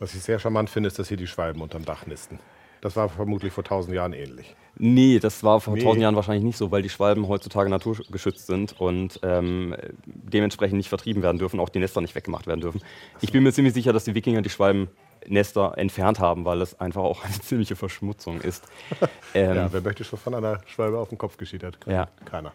[0.00, 2.40] Was ich sehr charmant finde, ist, dass hier die Schwalben unterm Dach nisten.
[2.82, 4.54] Das war vermutlich vor tausend Jahren ähnlich.
[4.76, 5.82] Nee, das war vor Nee.
[5.84, 10.88] tausend Jahren wahrscheinlich nicht so, weil die Schwalben heutzutage naturgeschützt sind und ähm, dementsprechend nicht
[10.88, 12.82] vertrieben werden dürfen, auch die Nester nicht weggemacht werden dürfen.
[13.20, 17.02] Ich bin mir ziemlich sicher, dass die Wikinger die Schwalbennester entfernt haben, weil es einfach
[17.02, 18.64] auch eine ziemliche Verschmutzung ist.
[19.34, 21.78] Ähm, Ja, wer möchte schon von einer Schwalbe auf den Kopf geschiedert?
[21.86, 22.08] Ja.
[22.26, 22.52] Keiner.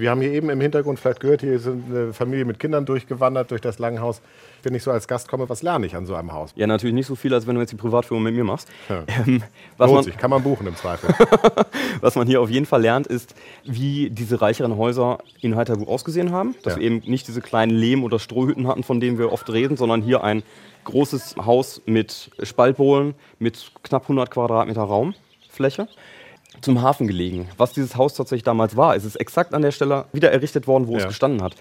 [0.00, 3.50] Wir haben hier eben im Hintergrund vielleicht gehört, hier sind eine Familie mit Kindern durchgewandert
[3.50, 4.20] durch das Langhaus.
[4.62, 6.52] Wenn ich so als Gast komme, was lerne ich an so einem Haus?
[6.56, 8.68] ja, natürlich nicht so viel, als wenn du jetzt die Privatführung mit mir machst.
[8.88, 9.04] Ja.
[9.26, 9.42] Ähm,
[9.76, 11.14] was Lohnt man, sich, kann man buchen im Zweifel.
[12.00, 13.34] Was man hier auf jeden Fall lernt, ist,
[13.64, 16.54] wie diese reicheren Häuser in Heiterbu ausgesehen haben.
[16.62, 16.80] Dass Ja.
[16.80, 20.00] wir eben nicht diese kleinen Lehm- oder Strohhütten hatten, von denen wir oft reden, sondern
[20.00, 20.42] hier ein
[20.84, 25.88] großes Haus mit Spaltbohlen, mit knapp 100 Quadratmeter Raumfläche.
[26.60, 27.48] Zum Hafen gelegen.
[27.56, 30.88] Was dieses Haus tatsächlich damals war, ist es exakt an der Stelle wieder errichtet worden,
[30.88, 30.98] wo Ja.
[31.02, 31.54] es gestanden hat.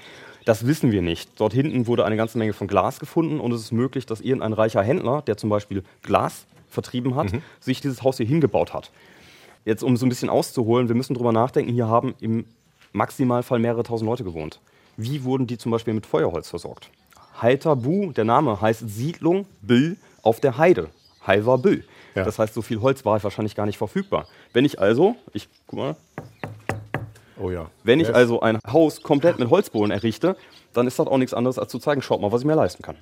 [0.46, 1.30] Das wissen wir nicht.
[1.40, 4.54] Dort hinten wurde eine ganze Menge von Glas gefunden und es ist möglich, dass irgendein
[4.54, 7.42] reicher Händler, der zum Beispiel Glas vertrieben hat, Mhm.
[7.60, 8.92] sich dieses Haus hier hingebaut hat.
[9.66, 12.46] Jetzt, um so ein bisschen auszuholen, wir müssen drüber nachdenken, hier haben im
[12.94, 14.60] Maximalfall mehrere tausend Leute gewohnt.
[14.98, 16.90] Wie wurden die zum Beispiel mit Feuerholz versorgt?
[17.42, 20.90] Heiterbu, der Name heißt Siedlung Büll auf der Heide.
[21.26, 21.84] Heil war Büll.
[22.16, 22.24] Ja.
[22.24, 24.28] Das heißt, so viel Holz war wahrscheinlich gar nicht verfügbar.
[24.54, 25.96] Wenn ich also, ich guck mal,
[27.42, 27.70] Oh ja.
[27.84, 30.36] wenn ich also ein Haus komplett mit Holzbohlen errichte,
[30.74, 32.84] dann ist das auch nichts anderes, als zu zeigen, schaut mal, was ich mir leisten
[32.84, 32.98] kann.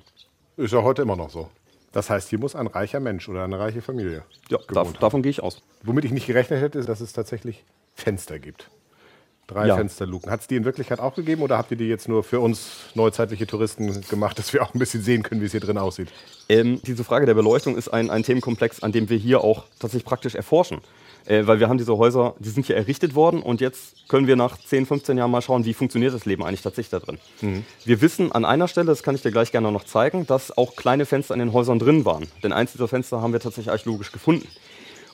[0.56, 1.48] Ist ja heute immer noch so.
[1.92, 4.92] Das heißt, hier muss ein reicher Mensch oder eine reiche Familie Ja, haben.
[5.00, 5.62] davon gehe ich aus.
[5.82, 8.70] Womit ich nicht gerechnet hätte, ist, dass es tatsächlich Fenster gibt.
[9.48, 9.76] Drei Ja.
[9.76, 10.30] Fensterluken.
[10.30, 12.68] Hat es die in Wirklichkeit auch gegeben oder habt ihr die jetzt nur für uns
[12.94, 16.08] neuzeitliche Touristen gemacht, dass wir auch ein bisschen sehen können, wie es hier drin aussieht?
[16.50, 20.04] Ähm, diese Frage der Beleuchtung ist ein, ein Themenkomplex, an dem wir hier auch tatsächlich
[20.04, 20.82] praktisch erforschen.
[21.24, 24.36] Äh, weil wir haben diese Häuser, die sind hier errichtet worden und jetzt können wir
[24.36, 27.18] nach 10, 15 Jahren mal schauen, wie funktioniert das Leben eigentlich tatsächlich da drin.
[27.84, 30.76] Wir wissen an einer Stelle, das kann ich dir gleich gerne noch zeigen, dass auch
[30.76, 32.26] kleine Fenster in den Häusern drin waren.
[32.42, 34.46] Denn eins dieser Fenster haben wir tatsächlich archäologisch gefunden.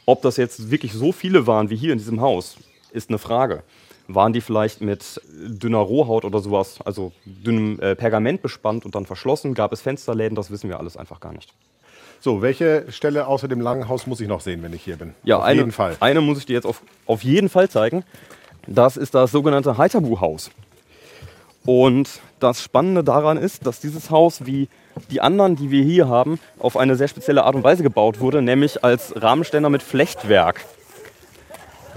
[0.07, 2.57] Ob das jetzt wirklich so viele waren wie hier in diesem Haus,
[2.93, 3.63] ist eine Frage.
[4.07, 9.07] Waren die vielleicht mit dünner Rohhaut oder sowas, also dünnem äh, Pergament bespannt und dann
[9.07, 9.55] verschlossen?
[9.55, 10.35] Gab es Fensterläden?
[10.37, 11.53] Das wissen wir alles einfach gar nicht.
[12.21, 15.15] So, welche Stelle außer dem langen Haus muss ich noch sehen, wenn ich hier bin?
[15.25, 15.97] Ja, Auf eine, jeden Fall.
[16.01, 18.05] eine muss ich dir jetzt auf, auf jeden Fall zeigen.
[18.67, 20.51] Das ist das sogenannte Heiterbu-Haus.
[21.67, 22.09] Und
[22.41, 24.69] das Spannende daran ist, dass dieses Haus wie
[25.11, 28.43] die anderen, die wir hier haben, auf eine sehr spezielle Art und Weise gebaut wurde,
[28.43, 30.65] nämlich als Rahmenständer mit Flechtwerk.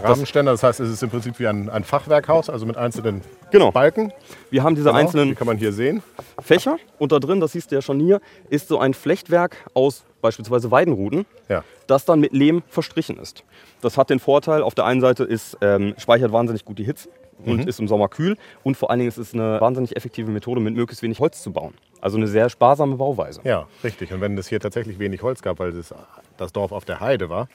[0.02, 3.72] Rahmenständer, das heißt, es ist im Prinzip wie ein, ein Fachwerkhaus, also mit einzelnen Genau.
[3.72, 4.12] Balken.
[4.50, 6.04] Wir haben diese Genau, einzelnen Die kann man hier sehen.
[6.40, 10.04] Fächer und da drin, das siehst du ja schon hier, ist so ein Flechtwerk aus
[10.22, 11.64] beispielsweise Weidenruten, Ja.
[11.88, 13.44] das dann mit Lehm verstrichen ist.
[13.82, 17.10] Das hat den Vorteil, auf der einen Seite ist, ähm, speichert wahnsinnig gut die Hitze
[17.46, 17.68] und Mhm.
[17.68, 20.74] ist im Sommer kühl und vor allen Dingen ist es eine wahnsinnig effektive Methode, mit
[20.76, 21.74] möglichst wenig Holz zu bauen.
[22.02, 23.42] Also eine sehr sparsame Bauweise.
[23.44, 24.12] Ja, richtig.
[24.12, 25.94] Und wenn es hier tatsächlich wenig Holz gab, weil das,
[26.38, 27.48] das Dorf auf der Heide war,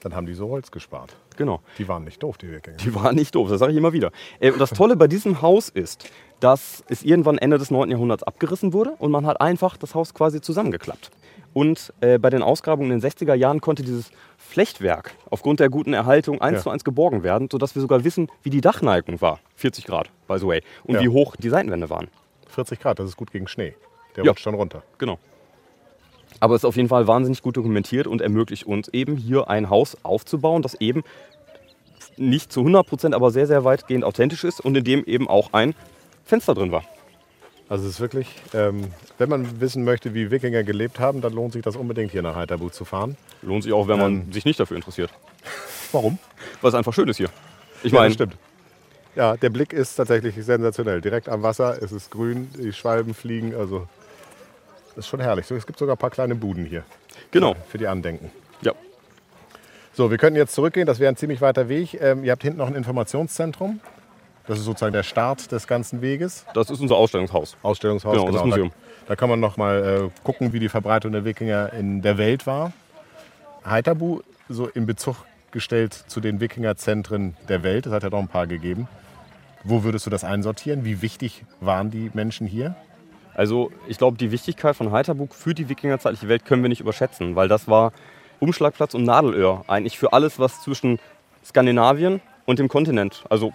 [0.00, 1.16] dann haben die so Holz gespart.
[1.38, 1.60] Genau.
[1.78, 2.76] Die waren nicht doof, die Wikinger.
[2.78, 4.10] Die waren nicht doof, das sage ich immer wieder.
[4.40, 7.90] Äh, und das Tolle bei diesem Haus ist, dass es irgendwann Ende des 9.
[7.90, 11.10] Jahrhunderts abgerissen wurde und man hat einfach das Haus quasi zusammengeklappt.
[11.54, 15.92] Und äh, bei den Ausgrabungen in den 60er Jahren konnte dieses Flechtwerk aufgrund der guten
[15.94, 16.62] Erhaltung eins Ja.
[16.64, 19.38] zu eins geborgen werden, sodass wir sogar wissen, wie die Dachneigung war.
[19.56, 20.62] 40 Grad, by the way.
[20.84, 21.00] Und Ja.
[21.02, 22.08] wie hoch die Seitenwände waren.
[22.48, 23.74] 40 Grad, das ist gut gegen Schnee.
[24.16, 24.30] Der Ja.
[24.32, 24.82] rutscht schon runter.
[24.98, 25.18] Genau.
[26.40, 29.70] Aber es ist auf jeden Fall wahnsinnig gut dokumentiert und ermöglicht uns eben hier ein
[29.70, 31.02] Haus aufzubauen, das eben
[32.16, 35.52] nicht zu 100 Prozent, aber sehr, sehr weitgehend authentisch ist und in dem eben auch
[35.52, 35.74] ein
[36.24, 36.84] Fenster drin war.
[37.68, 38.84] Also es ist wirklich, ähm,
[39.18, 42.34] wenn man wissen möchte, wie Wikinger gelebt haben, dann lohnt sich das unbedingt hier nach
[42.34, 43.16] Heiterbu zu fahren.
[43.42, 44.32] Lohnt sich auch, wenn man Ähm.
[44.32, 45.10] sich nicht dafür interessiert.
[45.92, 46.18] Warum?
[46.62, 47.28] Weil es einfach schön ist hier.
[47.82, 48.36] Ich Ja, meine, das stimmt.
[49.16, 51.00] Ja, der Blick ist tatsächlich sensationell.
[51.02, 53.86] Direkt am Wasser, es ist grün, die Schwalben fliegen, also
[54.96, 55.46] das ist schon herrlich.
[55.46, 56.84] So, Es gibt sogar ein paar kleine Buden hier
[57.30, 57.54] genau.
[57.68, 58.30] für die Andenken.
[58.62, 58.72] Ja.
[59.92, 62.00] So, wir könnten jetzt zurückgehen, das wäre ein ziemlich weiter Weg.
[62.00, 63.80] Ähm, ihr habt hinten noch ein Informationszentrum.
[64.46, 66.46] Das ist sozusagen der Start des ganzen Weges.
[66.54, 67.56] Das ist unser Ausstellungshaus.
[67.62, 68.16] Ausstellungshaus.
[68.16, 68.70] Genau, das Museum.
[68.70, 72.16] Da, da kann man noch mal äh, gucken, wie die Verbreitung der Wikinger in der
[72.16, 72.72] Welt war.
[73.66, 75.16] Heiterbu so in Bezug
[75.50, 77.86] gestellt zu den Wikingerzentren der Welt.
[77.86, 78.88] Es hat ja doch ein paar gegeben.
[79.64, 80.84] Wo würdest du das einsortieren?
[80.84, 82.74] Wie wichtig waren die Menschen hier?
[83.38, 87.36] Also ich glaube, die Wichtigkeit von Heiterburg für die wikingerzeitliche Welt können wir nicht überschätzen,
[87.36, 87.92] weil das war
[88.40, 90.98] Umschlagplatz und Nadelöhr eigentlich für alles, was zwischen
[91.44, 93.52] Skandinavien und dem Kontinent, also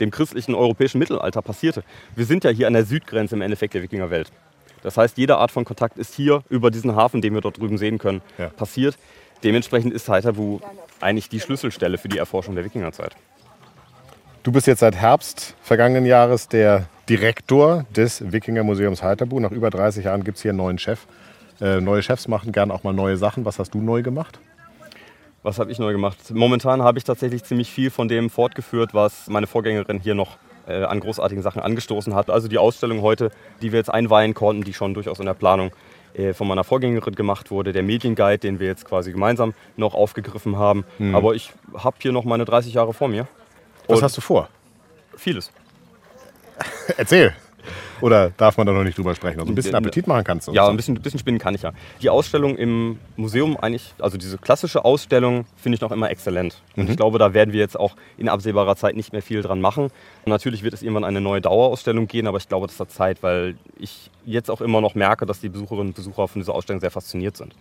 [0.00, 1.82] dem christlichen europäischen Mittelalter passierte.
[2.14, 4.30] Wir sind ja hier an der Südgrenze im Endeffekt der Wikingerwelt.
[4.82, 7.78] Das heißt, jede Art von Kontakt ist hier über diesen Hafen, den wir dort drüben
[7.78, 8.50] sehen können, Ja.
[8.50, 8.98] passiert.
[9.42, 10.60] Dementsprechend ist Heiterbu
[11.00, 13.16] eigentlich die Schlüsselstelle für die Erforschung der Wikingerzeit.
[14.42, 19.40] Du bist jetzt seit Herbst vergangenen Jahres der Direktor des Wikingermuseums Heiterbu.
[19.40, 21.06] Nach über 30 Jahren gibt es hier einen neuen Chef.
[21.60, 23.44] Äh, neue Chefs machen gern auch mal neue Sachen.
[23.44, 24.38] Was hast du neu gemacht?
[25.42, 26.18] Was habe ich neu gemacht?
[26.32, 30.38] Momentan habe ich tatsächlich ziemlich viel von dem fortgeführt, was meine Vorgängerin hier noch
[30.68, 32.30] äh, an großartigen Sachen angestoßen hat.
[32.30, 35.72] Also die Ausstellung heute, die wir jetzt einweihen konnten, die schon durchaus in der Planung
[36.14, 37.72] äh, von meiner Vorgängerin gemacht wurde.
[37.72, 40.84] Der Medienguide, den wir jetzt quasi gemeinsam noch aufgegriffen haben.
[41.12, 43.26] Aber ich habe hier noch meine 30 Jahre vor mir.
[43.88, 44.48] Was Und hast du vor?
[45.16, 45.50] Vieles.
[46.96, 47.34] Erzähl.
[48.00, 49.38] Oder darf man da noch nicht drüber sprechen?
[49.38, 50.52] Also ein bisschen Appetit machen kannst du.
[50.52, 51.72] Ja, ein bisschen, ein bisschen spinnen kann ich ja.
[52.02, 56.60] Die Ausstellung im Museum eigentlich, also diese klassische Ausstellung, finde ich noch immer exzellent.
[56.74, 59.60] Und ich glaube, da werden wir jetzt auch in absehbarer Zeit nicht mehr viel dran
[59.60, 59.84] machen.
[59.84, 59.92] Und
[60.26, 63.54] natürlich wird es irgendwann eine neue Dauerausstellung gehen, aber ich glaube, das hat Zeit, weil
[63.78, 66.90] ich jetzt auch immer noch merke, dass die Besucherinnen und Besucher von dieser Ausstellung sehr
[66.90, 67.54] fasziniert sind.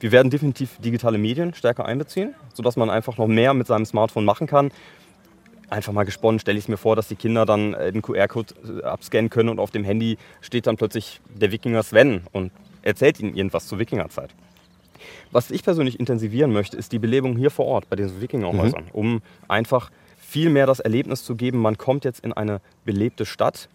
[0.00, 4.24] Wir werden definitiv digitale Medien stärker einbeziehen, sodass man einfach noch mehr mit seinem Smartphone
[4.24, 4.70] machen kann.
[5.68, 8.84] Einfach mal gesponnen, stelle ich mir vor, dass die Kinder dann äh, den QR-Code äh,
[8.84, 12.52] abscannen können und auf dem Handy steht dann plötzlich der Wikinger Sven und
[12.82, 14.30] erzählt ihnen irgendwas zur Wikingerzeit.
[15.32, 19.22] Was ich persönlich intensivieren möchte, ist die Belebung hier vor Ort bei den Wikingerhäusern, um
[19.48, 23.68] einfach viel mehr das Erlebnis zu geben, man kommt jetzt in eine belebte Stadt,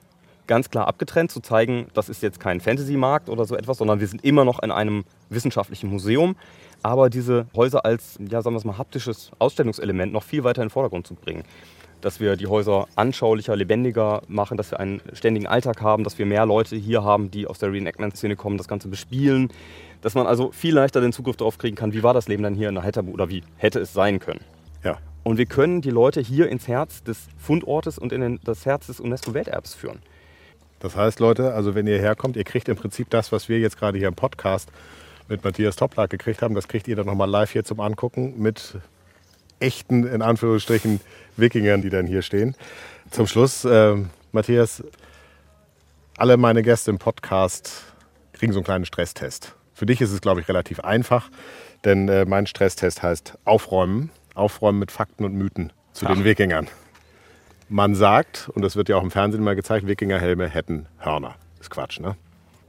[0.48, 4.08] ganz klar abgetrennt, zu zeigen, das ist jetzt kein Fantasy-Markt oder so etwas, sondern wir
[4.08, 6.36] sind immer noch in einem wissenschaftlichen Museum,
[6.84, 10.68] aber diese Häuser als, ja, sagen wir es mal, haptisches Ausstellungselement noch viel weiter in
[10.68, 11.44] den Vordergrund zu bringen.
[12.02, 16.26] Dass wir die Häuser anschaulicher, lebendiger machen, dass wir einen ständigen Alltag haben, dass wir
[16.26, 19.50] mehr Leute hier haben, die aus der Reenactment-Szene kommen, das Ganze bespielen.
[20.02, 22.56] Dass man also viel leichter den Zugriff darauf kriegen kann, wie war das Leben dann
[22.56, 24.42] hier in der Heiterbu oder wie hätte es sein können.
[24.84, 24.98] Ja.
[25.24, 28.88] Und wir können die Leute hier ins Herz des Fundortes und in den, das Herz
[28.88, 30.00] des UNESCO-Welterbs führen.
[30.80, 33.78] Das heißt, Leute, also wenn ihr herkommt, ihr kriegt im Prinzip das, was wir jetzt
[33.78, 34.72] gerade hier im Podcast
[35.30, 38.80] mit Matthias Toplak gekriegt haben, das kriegt ihr dann nochmal live hier zum Angucken mit
[39.62, 41.00] echten, in Anführungsstrichen,
[41.38, 42.56] Wikingern, die dann hier stehen.
[43.10, 44.84] Zum Schluss, ähm, Matthias,
[46.18, 47.84] alle meine Gäste im Podcast
[48.34, 49.56] kriegen so einen kleinen Stresstest.
[49.74, 51.30] Für dich ist es, glaube ich, relativ einfach,
[51.84, 54.12] denn äh, mein Stresstest heißt Aufräumen.
[54.34, 56.24] Aufräumen mit Fakten und Mythen zu den Ach.
[56.24, 56.68] Wikingern.
[57.70, 61.36] Man sagt, und das wird ja auch im Fernsehen mal gezeigt, Wikingerhelme hätten Hörner.
[61.60, 62.16] Ist Quatsch, ne?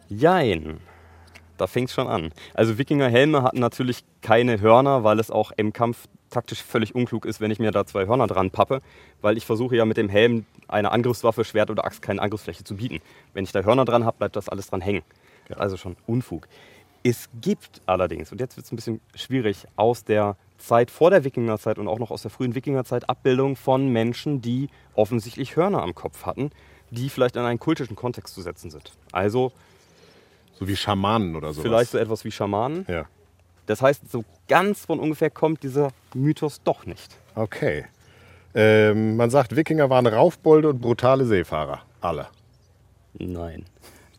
[0.08, 0.78] Jein.
[1.56, 2.32] Da fängt es schon an.
[2.54, 7.40] Also Wikingerhelme hatten natürlich keine Hörner, weil es auch im Kampf taktisch völlig unklug ist,
[7.40, 8.80] wenn ich mir da zwei Hörner dran pappe,
[9.20, 12.76] weil ich versuche ja mit dem Helm eine Angriffswaffe, Schwert oder Axt keine Angriffsfläche zu
[12.76, 13.00] bieten.
[13.34, 15.02] Wenn ich da Hörner dran habe, bleibt das alles dran hängen.
[15.56, 16.48] Also schon Unfug.
[17.04, 21.24] Es gibt allerdings, und jetzt wird es ein bisschen schwierig, aus der Zeit vor der
[21.24, 25.94] Wikingerzeit und auch noch aus der frühen Wikingerzeit Abbildungen von Menschen, die offensichtlich Hörner am
[25.94, 26.50] Kopf hatten,
[26.90, 28.92] die vielleicht in einen kultischen Kontext zu setzen sind.
[29.10, 29.50] Also
[30.58, 31.62] So wie Schamanen oder so.
[31.62, 32.86] vielleicht so etwas wie Schamanen.
[32.88, 33.06] Ja.
[33.66, 37.16] Das heißt, so ganz von ungefähr kommt dieser Mythos doch nicht.
[37.34, 37.84] Okay.
[38.54, 41.82] Ähm, man sagt, Wikinger waren Raufbolde und brutale Seefahrer.
[42.00, 42.26] Alle.
[43.14, 43.64] Nein.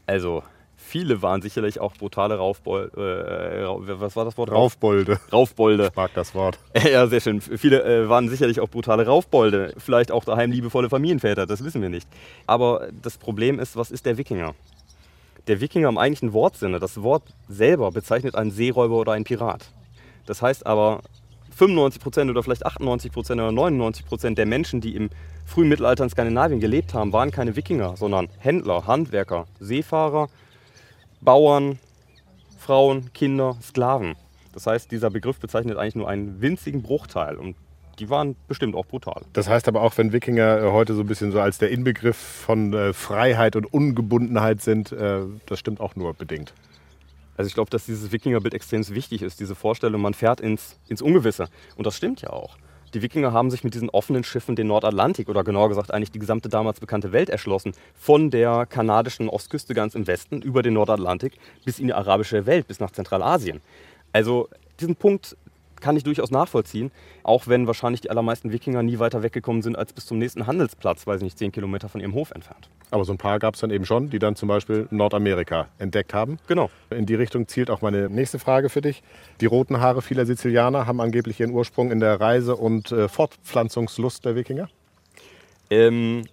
[0.07, 0.43] Also,
[0.75, 3.65] viele waren sicherlich auch brutale Raufbolde.
[3.65, 4.51] Äh, was war das Wort?
[4.51, 5.19] Raufbolde.
[5.31, 5.87] Raufbolde.
[5.87, 6.59] Ich mag das Wort.
[6.83, 7.41] Ja, sehr schön.
[7.41, 9.73] Viele äh, waren sicherlich auch brutale Raufbolde.
[9.77, 12.07] Vielleicht auch daheim liebevolle Familienväter, das wissen wir nicht.
[12.47, 14.53] Aber das Problem ist, was ist der Wikinger?
[15.47, 19.65] Der Wikinger im eigentlichen Wortsinne, das Wort selber bezeichnet einen Seeräuber oder einen Pirat.
[20.25, 21.01] Das heißt aber,
[21.57, 25.09] 95% oder vielleicht 98% oder 99% der Menschen, die im
[25.45, 30.29] frühen Mittelalter in Skandinavien gelebt haben, waren keine Wikinger, sondern Händler, Handwerker, Seefahrer,
[31.21, 31.77] Bauern,
[32.57, 34.15] Frauen, Kinder, Sklaven.
[34.53, 37.55] Das heißt, dieser Begriff bezeichnet eigentlich nur einen winzigen Bruchteil und
[37.99, 39.21] die waren bestimmt auch brutal.
[39.33, 42.17] Das heißt aber auch, wenn Wikinger äh, heute so ein bisschen so als der Inbegriff
[42.17, 46.53] von äh, Freiheit und Ungebundenheit sind, äh, das stimmt auch nur bedingt.
[47.37, 51.01] Also ich glaube, dass dieses Wikingerbild extrem wichtig ist, diese Vorstellung, man fährt ins, ins
[51.01, 51.47] Ungewisse.
[51.75, 52.57] Und das stimmt ja auch.
[52.93, 56.19] Die Wikinger haben sich mit diesen offenen Schiffen den Nordatlantik oder genauer gesagt eigentlich die
[56.19, 57.73] gesamte damals bekannte Welt erschlossen.
[57.95, 62.67] Von der kanadischen Ostküste ganz im Westen über den Nordatlantik bis in die arabische Welt,
[62.67, 63.61] bis nach Zentralasien.
[64.11, 64.47] Also
[64.79, 65.35] diesen Punkt
[65.83, 66.91] kann ich durchaus nachvollziehen,
[67.23, 71.05] auch wenn wahrscheinlich die allermeisten Wikinger nie weiter weggekommen sind als bis zum nächsten Handelsplatz,
[71.05, 72.69] weiß ich nicht, zehn Kilometer von ihrem Hof entfernt.
[72.89, 76.13] Aber so ein paar gab es dann eben schon, die dann zum Beispiel Nordamerika entdeckt
[76.13, 76.37] haben.
[76.47, 76.69] Genau.
[76.89, 79.03] In die Richtung zielt auch meine nächste Frage für dich.
[79.41, 84.23] Die roten Haare vieler Sizilianer haben angeblich ihren Ursprung in der Reise- und äh, Fortpflanzungslust
[84.23, 84.69] der Wikinger.
[85.69, 86.23] Ähm,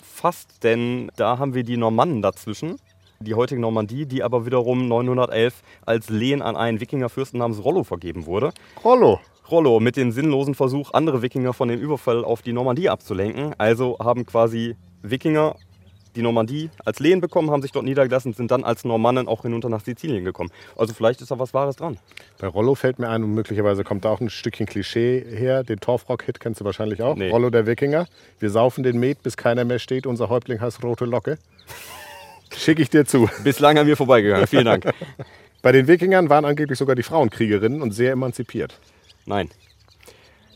[0.00, 2.78] fast, denn da haben wir die Normannen dazwischen,
[3.20, 8.26] die heutige Normandie, die aber wiederum 911 als Lehen an einen Wikingerfürsten namens Rollo vergeben
[8.26, 8.52] wurde.
[8.84, 9.20] Rollo.
[9.50, 13.54] Rollo mit dem sinnlosen Versuch, andere Wikinger von dem Überfall auf die Normandie abzulenken.
[13.58, 15.54] Also haben quasi Wikinger
[16.16, 19.68] die Normandie als Lehen bekommen, haben sich dort niedergelassen, sind dann als Normannen auch hinunter
[19.68, 20.50] nach Sizilien gekommen.
[20.76, 21.98] Also vielleicht ist da was Wahres dran.
[22.38, 25.62] Bei Rollo fällt mir ein, und möglicherweise kommt da auch ein Stückchen Klischee her.
[25.62, 27.16] Den Torfrock-Hit kennst du wahrscheinlich auch.
[27.16, 27.30] Nee.
[27.30, 28.06] Rollo der Wikinger.
[28.38, 30.06] Wir saufen den Met, bis keiner mehr steht.
[30.06, 31.38] Unser Häuptling heißt rote Locke.
[32.54, 33.28] Schicke ich dir zu.
[33.44, 34.46] Bislang an mir vorbeigegangen.
[34.46, 34.84] Vielen Dank.
[35.62, 38.78] Bei den Wikingern waren angeblich sogar die Frauen Kriegerinnen und sehr emanzipiert.
[39.24, 39.50] Nein.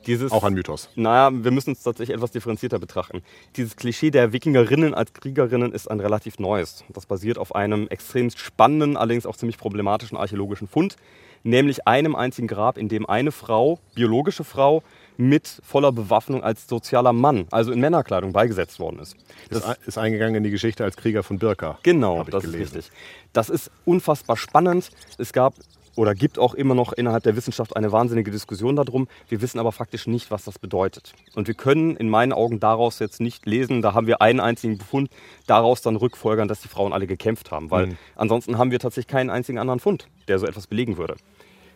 [0.07, 0.88] Dieses Auch ein Mythos.
[0.94, 3.22] Naja, wir müssen es tatsächlich etwas differenzierter betrachten.
[3.57, 6.85] Dieses Klischee der Wikingerinnen als Kriegerinnen ist ein relativ neues.
[6.88, 10.96] Das basiert auf einem extrem spannenden, allerdings auch ziemlich problematischen archäologischen Fund,
[11.42, 14.83] nämlich einem einzigen Grab, in dem eine Frau, biologische Frau,
[15.20, 19.16] mit voller Bewaffnung als sozialer Mann, also in Männerkleidung, beigesetzt worden ist.
[19.50, 21.78] Ist, ein- ist eingegangen in die Geschichte als Krieger von Birka.
[21.83, 22.62] Genau, das gelesen.
[22.62, 22.92] ist richtig.
[23.33, 24.90] Das ist unfassbar spannend.
[25.18, 25.54] Es gab
[25.96, 29.09] oder gibt auch immer noch innerhalb der Wissenschaft eine wahnsinnige Diskussion darum.
[29.28, 31.12] Wir wissen aber faktisch nicht, was das bedeutet.
[31.35, 34.78] Und wir können in meinen Augen daraus jetzt nicht lesen, da haben wir einen einzigen
[34.78, 35.11] Befund,
[35.46, 37.70] daraus dann rückfolgern, dass die Frauen alle gekämpft haben.
[37.70, 41.16] Weil ansonsten haben wir tatsächlich keinen einzigen anderen Fund, der so etwas belegen würde.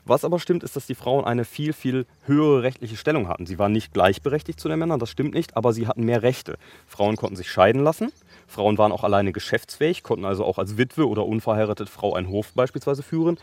[0.06, 3.46] Was aber stimmt, ist, dass die Frauen eine viel, viel höhere rechtliche Stellung hatten.
[3.46, 6.58] Sie waren nicht gleichberechtigt zu den Männern, das stimmt nicht, aber sie hatten mehr Rechte.
[6.86, 8.12] Frauen konnten sich scheiden lassen.
[8.46, 12.52] Frauen waren auch alleine geschäftsfähig, konnten also auch als Witwe oder unverheiratete Frau einen Hof
[12.52, 13.38] beispielsweise führen.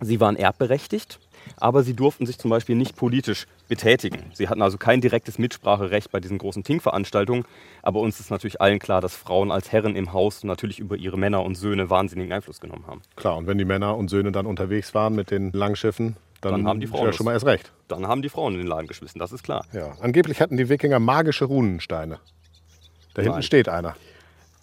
[0.00, 1.20] Sie waren erbberechtigt,
[1.58, 4.24] aber sie durften sich zum Beispiel nicht politisch betätigen.
[4.34, 7.44] Sie hatten also kein direktes Mitspracherecht bei diesen großen Ting-Veranstaltungen.
[7.82, 11.16] Aber uns ist natürlich allen klar, dass Frauen als Herren im Haus natürlich über ihre
[11.16, 13.00] Männer und Söhne wahnsinnigen Einfluss genommen haben.
[13.16, 16.66] Klar, und wenn die Männer und Söhne dann unterwegs waren mit den Langschiffen, dann, Dann
[16.66, 17.70] haben die Frauen ja schon mal erst recht.
[17.88, 19.66] Dann haben die Frauen in den Laden geschmissen, das ist klar.
[19.74, 19.92] Ja.
[20.00, 22.18] Angeblich hatten die Wikinger magische Runensteine.
[23.12, 23.42] Da hinten Nein.
[23.42, 23.94] steht einer.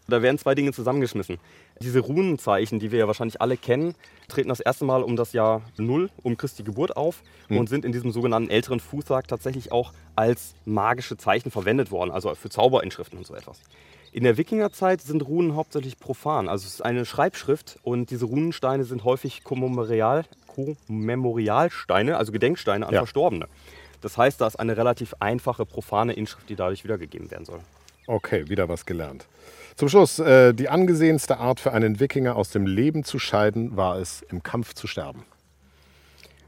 [0.08, 1.38] Da werden zwei Dinge zusammengeschmissen.
[1.82, 3.96] Diese Runenzeichen, die wir ja wahrscheinlich alle kennen,
[4.28, 7.92] treten das erste Mal um das Jahr Null, um Christi Geburt auf und sind in
[7.92, 13.26] diesem sogenannten älteren Fußsack tatsächlich auch als magische Zeichen verwendet worden, also für Zauberinschriften und
[13.26, 13.62] so etwas.
[14.12, 18.84] In der Wikingerzeit sind Runen hauptsächlich profan, also es ist eine Schreibschrift und diese Runensteine
[18.84, 23.02] sind häufig Kommemorial, Kommemorialsteine, also Gedenksteine an Ja.
[23.02, 23.48] Verstorbene.
[24.02, 27.60] Das heißt, da ist eine relativ einfache, profane Inschrift, die dadurch wiedergegeben werden soll.
[28.08, 29.26] Okay, wieder was gelernt.
[29.78, 34.00] Zum Schluss, äh, die angesehenste Art für einen Wikinger aus dem Leben zu scheiden, war
[34.00, 35.24] es, im Kampf zu sterben.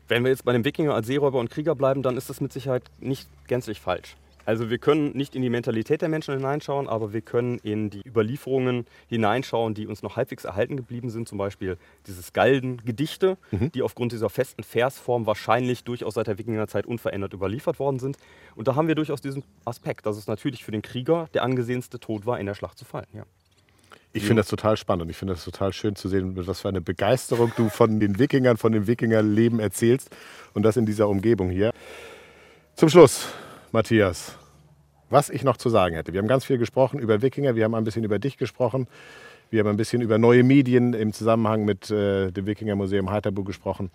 [0.08, 2.52] Wenn wir jetzt bei dem Wikinger als Seeräuber und Krieger bleiben, dann ist das mit
[2.52, 4.16] Sicherheit nicht gänzlich falsch.
[4.50, 8.02] Also wir können nicht in die Mentalität der Menschen hineinschauen, aber wir können in die
[8.04, 11.30] Überlieferungen hineinschauen, die uns noch halbwegs erhalten geblieben sind.
[11.30, 11.78] Zum Beispiel
[12.08, 13.72] diese Skalden-Gedichte, mhm.
[13.72, 18.18] die aufgrund dieser festen Versform wahrscheinlich durchaus seit der Wikingerzeit unverändert überliefert worden sind.
[18.56, 22.00] Und da haben wir durchaus diesen Aspekt, dass es natürlich für den Krieger der angesehenste
[22.00, 23.06] Tod war, in der Schlacht zu fallen.
[23.14, 23.26] Ja.
[24.14, 26.62] Ich finde das total spannend und ich finde das total schön zu sehen, mit was
[26.62, 30.10] für eine Begeisterung du von den Wikingern, von dem Wikingerleben erzählst
[30.56, 31.72] und das in dieser Umgebung hier.
[32.76, 33.28] Zum Schluss,
[33.72, 34.36] Matthias,
[35.10, 36.12] was ich noch zu sagen hätte.
[36.12, 38.88] Wir haben ganz viel gesprochen über Wikinger, wir haben ein bisschen über dich gesprochen,
[39.52, 43.44] wir haben ein bisschen über neue Medien im Zusammenhang mit äh, dem Wikinger Museum Heiterbu
[43.44, 43.92] gesprochen.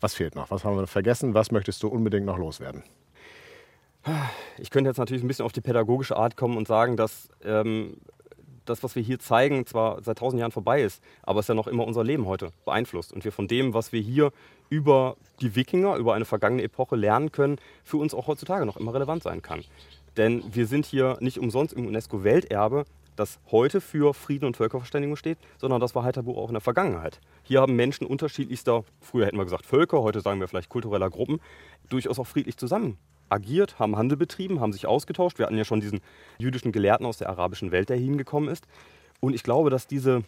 [0.00, 0.50] Was fehlt noch?
[0.50, 1.34] Was haben wir vergessen?
[1.34, 2.82] Was möchtest du unbedingt noch loswerden?
[4.58, 7.96] Ich könnte jetzt natürlich ein bisschen auf die pädagogische Art kommen und sagen, dass ähm,
[8.64, 11.66] das, was wir hier zeigen, zwar seit tausend Jahren vorbei ist, aber es ja noch
[11.66, 13.12] immer unser Leben heute beeinflusst.
[13.12, 14.32] Und wir von dem, was wir hier
[14.70, 18.94] über die Wikinger, über eine vergangene Epoche lernen können, für uns auch heutzutage noch immer
[18.94, 19.64] relevant sein kann.
[20.16, 22.84] Denn wir sind hier nicht umsonst im UNESCO-Welterbe,
[23.16, 27.20] das heute für Frieden und Völkerverständigung steht, sondern das war Heiterbuch auch in der Vergangenheit.
[27.44, 31.40] Hier haben Menschen unterschiedlichster, früher hätten wir gesagt Völker, heute sagen wir vielleicht kultureller Gruppen,
[31.88, 32.98] durchaus auch friedlich zusammen
[33.28, 35.38] agiert, haben Handel betrieben, haben sich ausgetauscht.
[35.38, 36.00] Wir hatten ja schon diesen
[36.38, 38.66] jüdischen Gelehrten aus der arabischen Welt, der hingekommen ist.
[39.20, 40.24] Und ich glaube, dass diese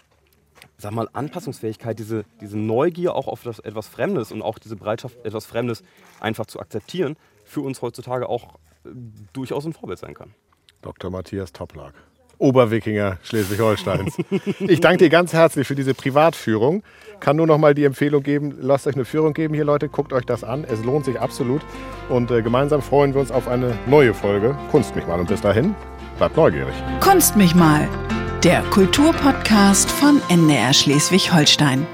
[0.78, 5.16] sag mal, Anpassungsfähigkeit, diese, diese Neugier auch auf das, etwas Fremdes und auch diese Bereitschaft,
[5.24, 5.82] etwas Fremdes
[6.20, 8.90] einfach zu akzeptieren, für uns heutzutage auch äh,
[9.32, 10.34] durchaus ein Vorbild sein kann.
[10.82, 11.10] Dr.
[11.10, 11.94] Matthias Toplak.
[12.38, 14.16] Oberwikinger Schleswig-Holsteins.
[14.60, 16.82] Ich danke dir ganz herzlich für diese Privatführung.
[17.20, 19.88] Kann nur noch mal die Empfehlung geben, lasst euch eine Führung geben hier, Leute.
[19.88, 20.64] Guckt euch das an.
[20.64, 21.62] Es lohnt sich absolut.
[22.08, 25.18] Und äh, gemeinsam freuen wir uns auf eine neue Folge Kunst mich mal.
[25.18, 25.74] Und bis dahin,
[26.18, 26.74] bleibt neugierig.
[27.00, 27.88] Kunst mich mal.
[28.44, 31.86] Der Kulturpodcast von NDR Schleswig-Holstein.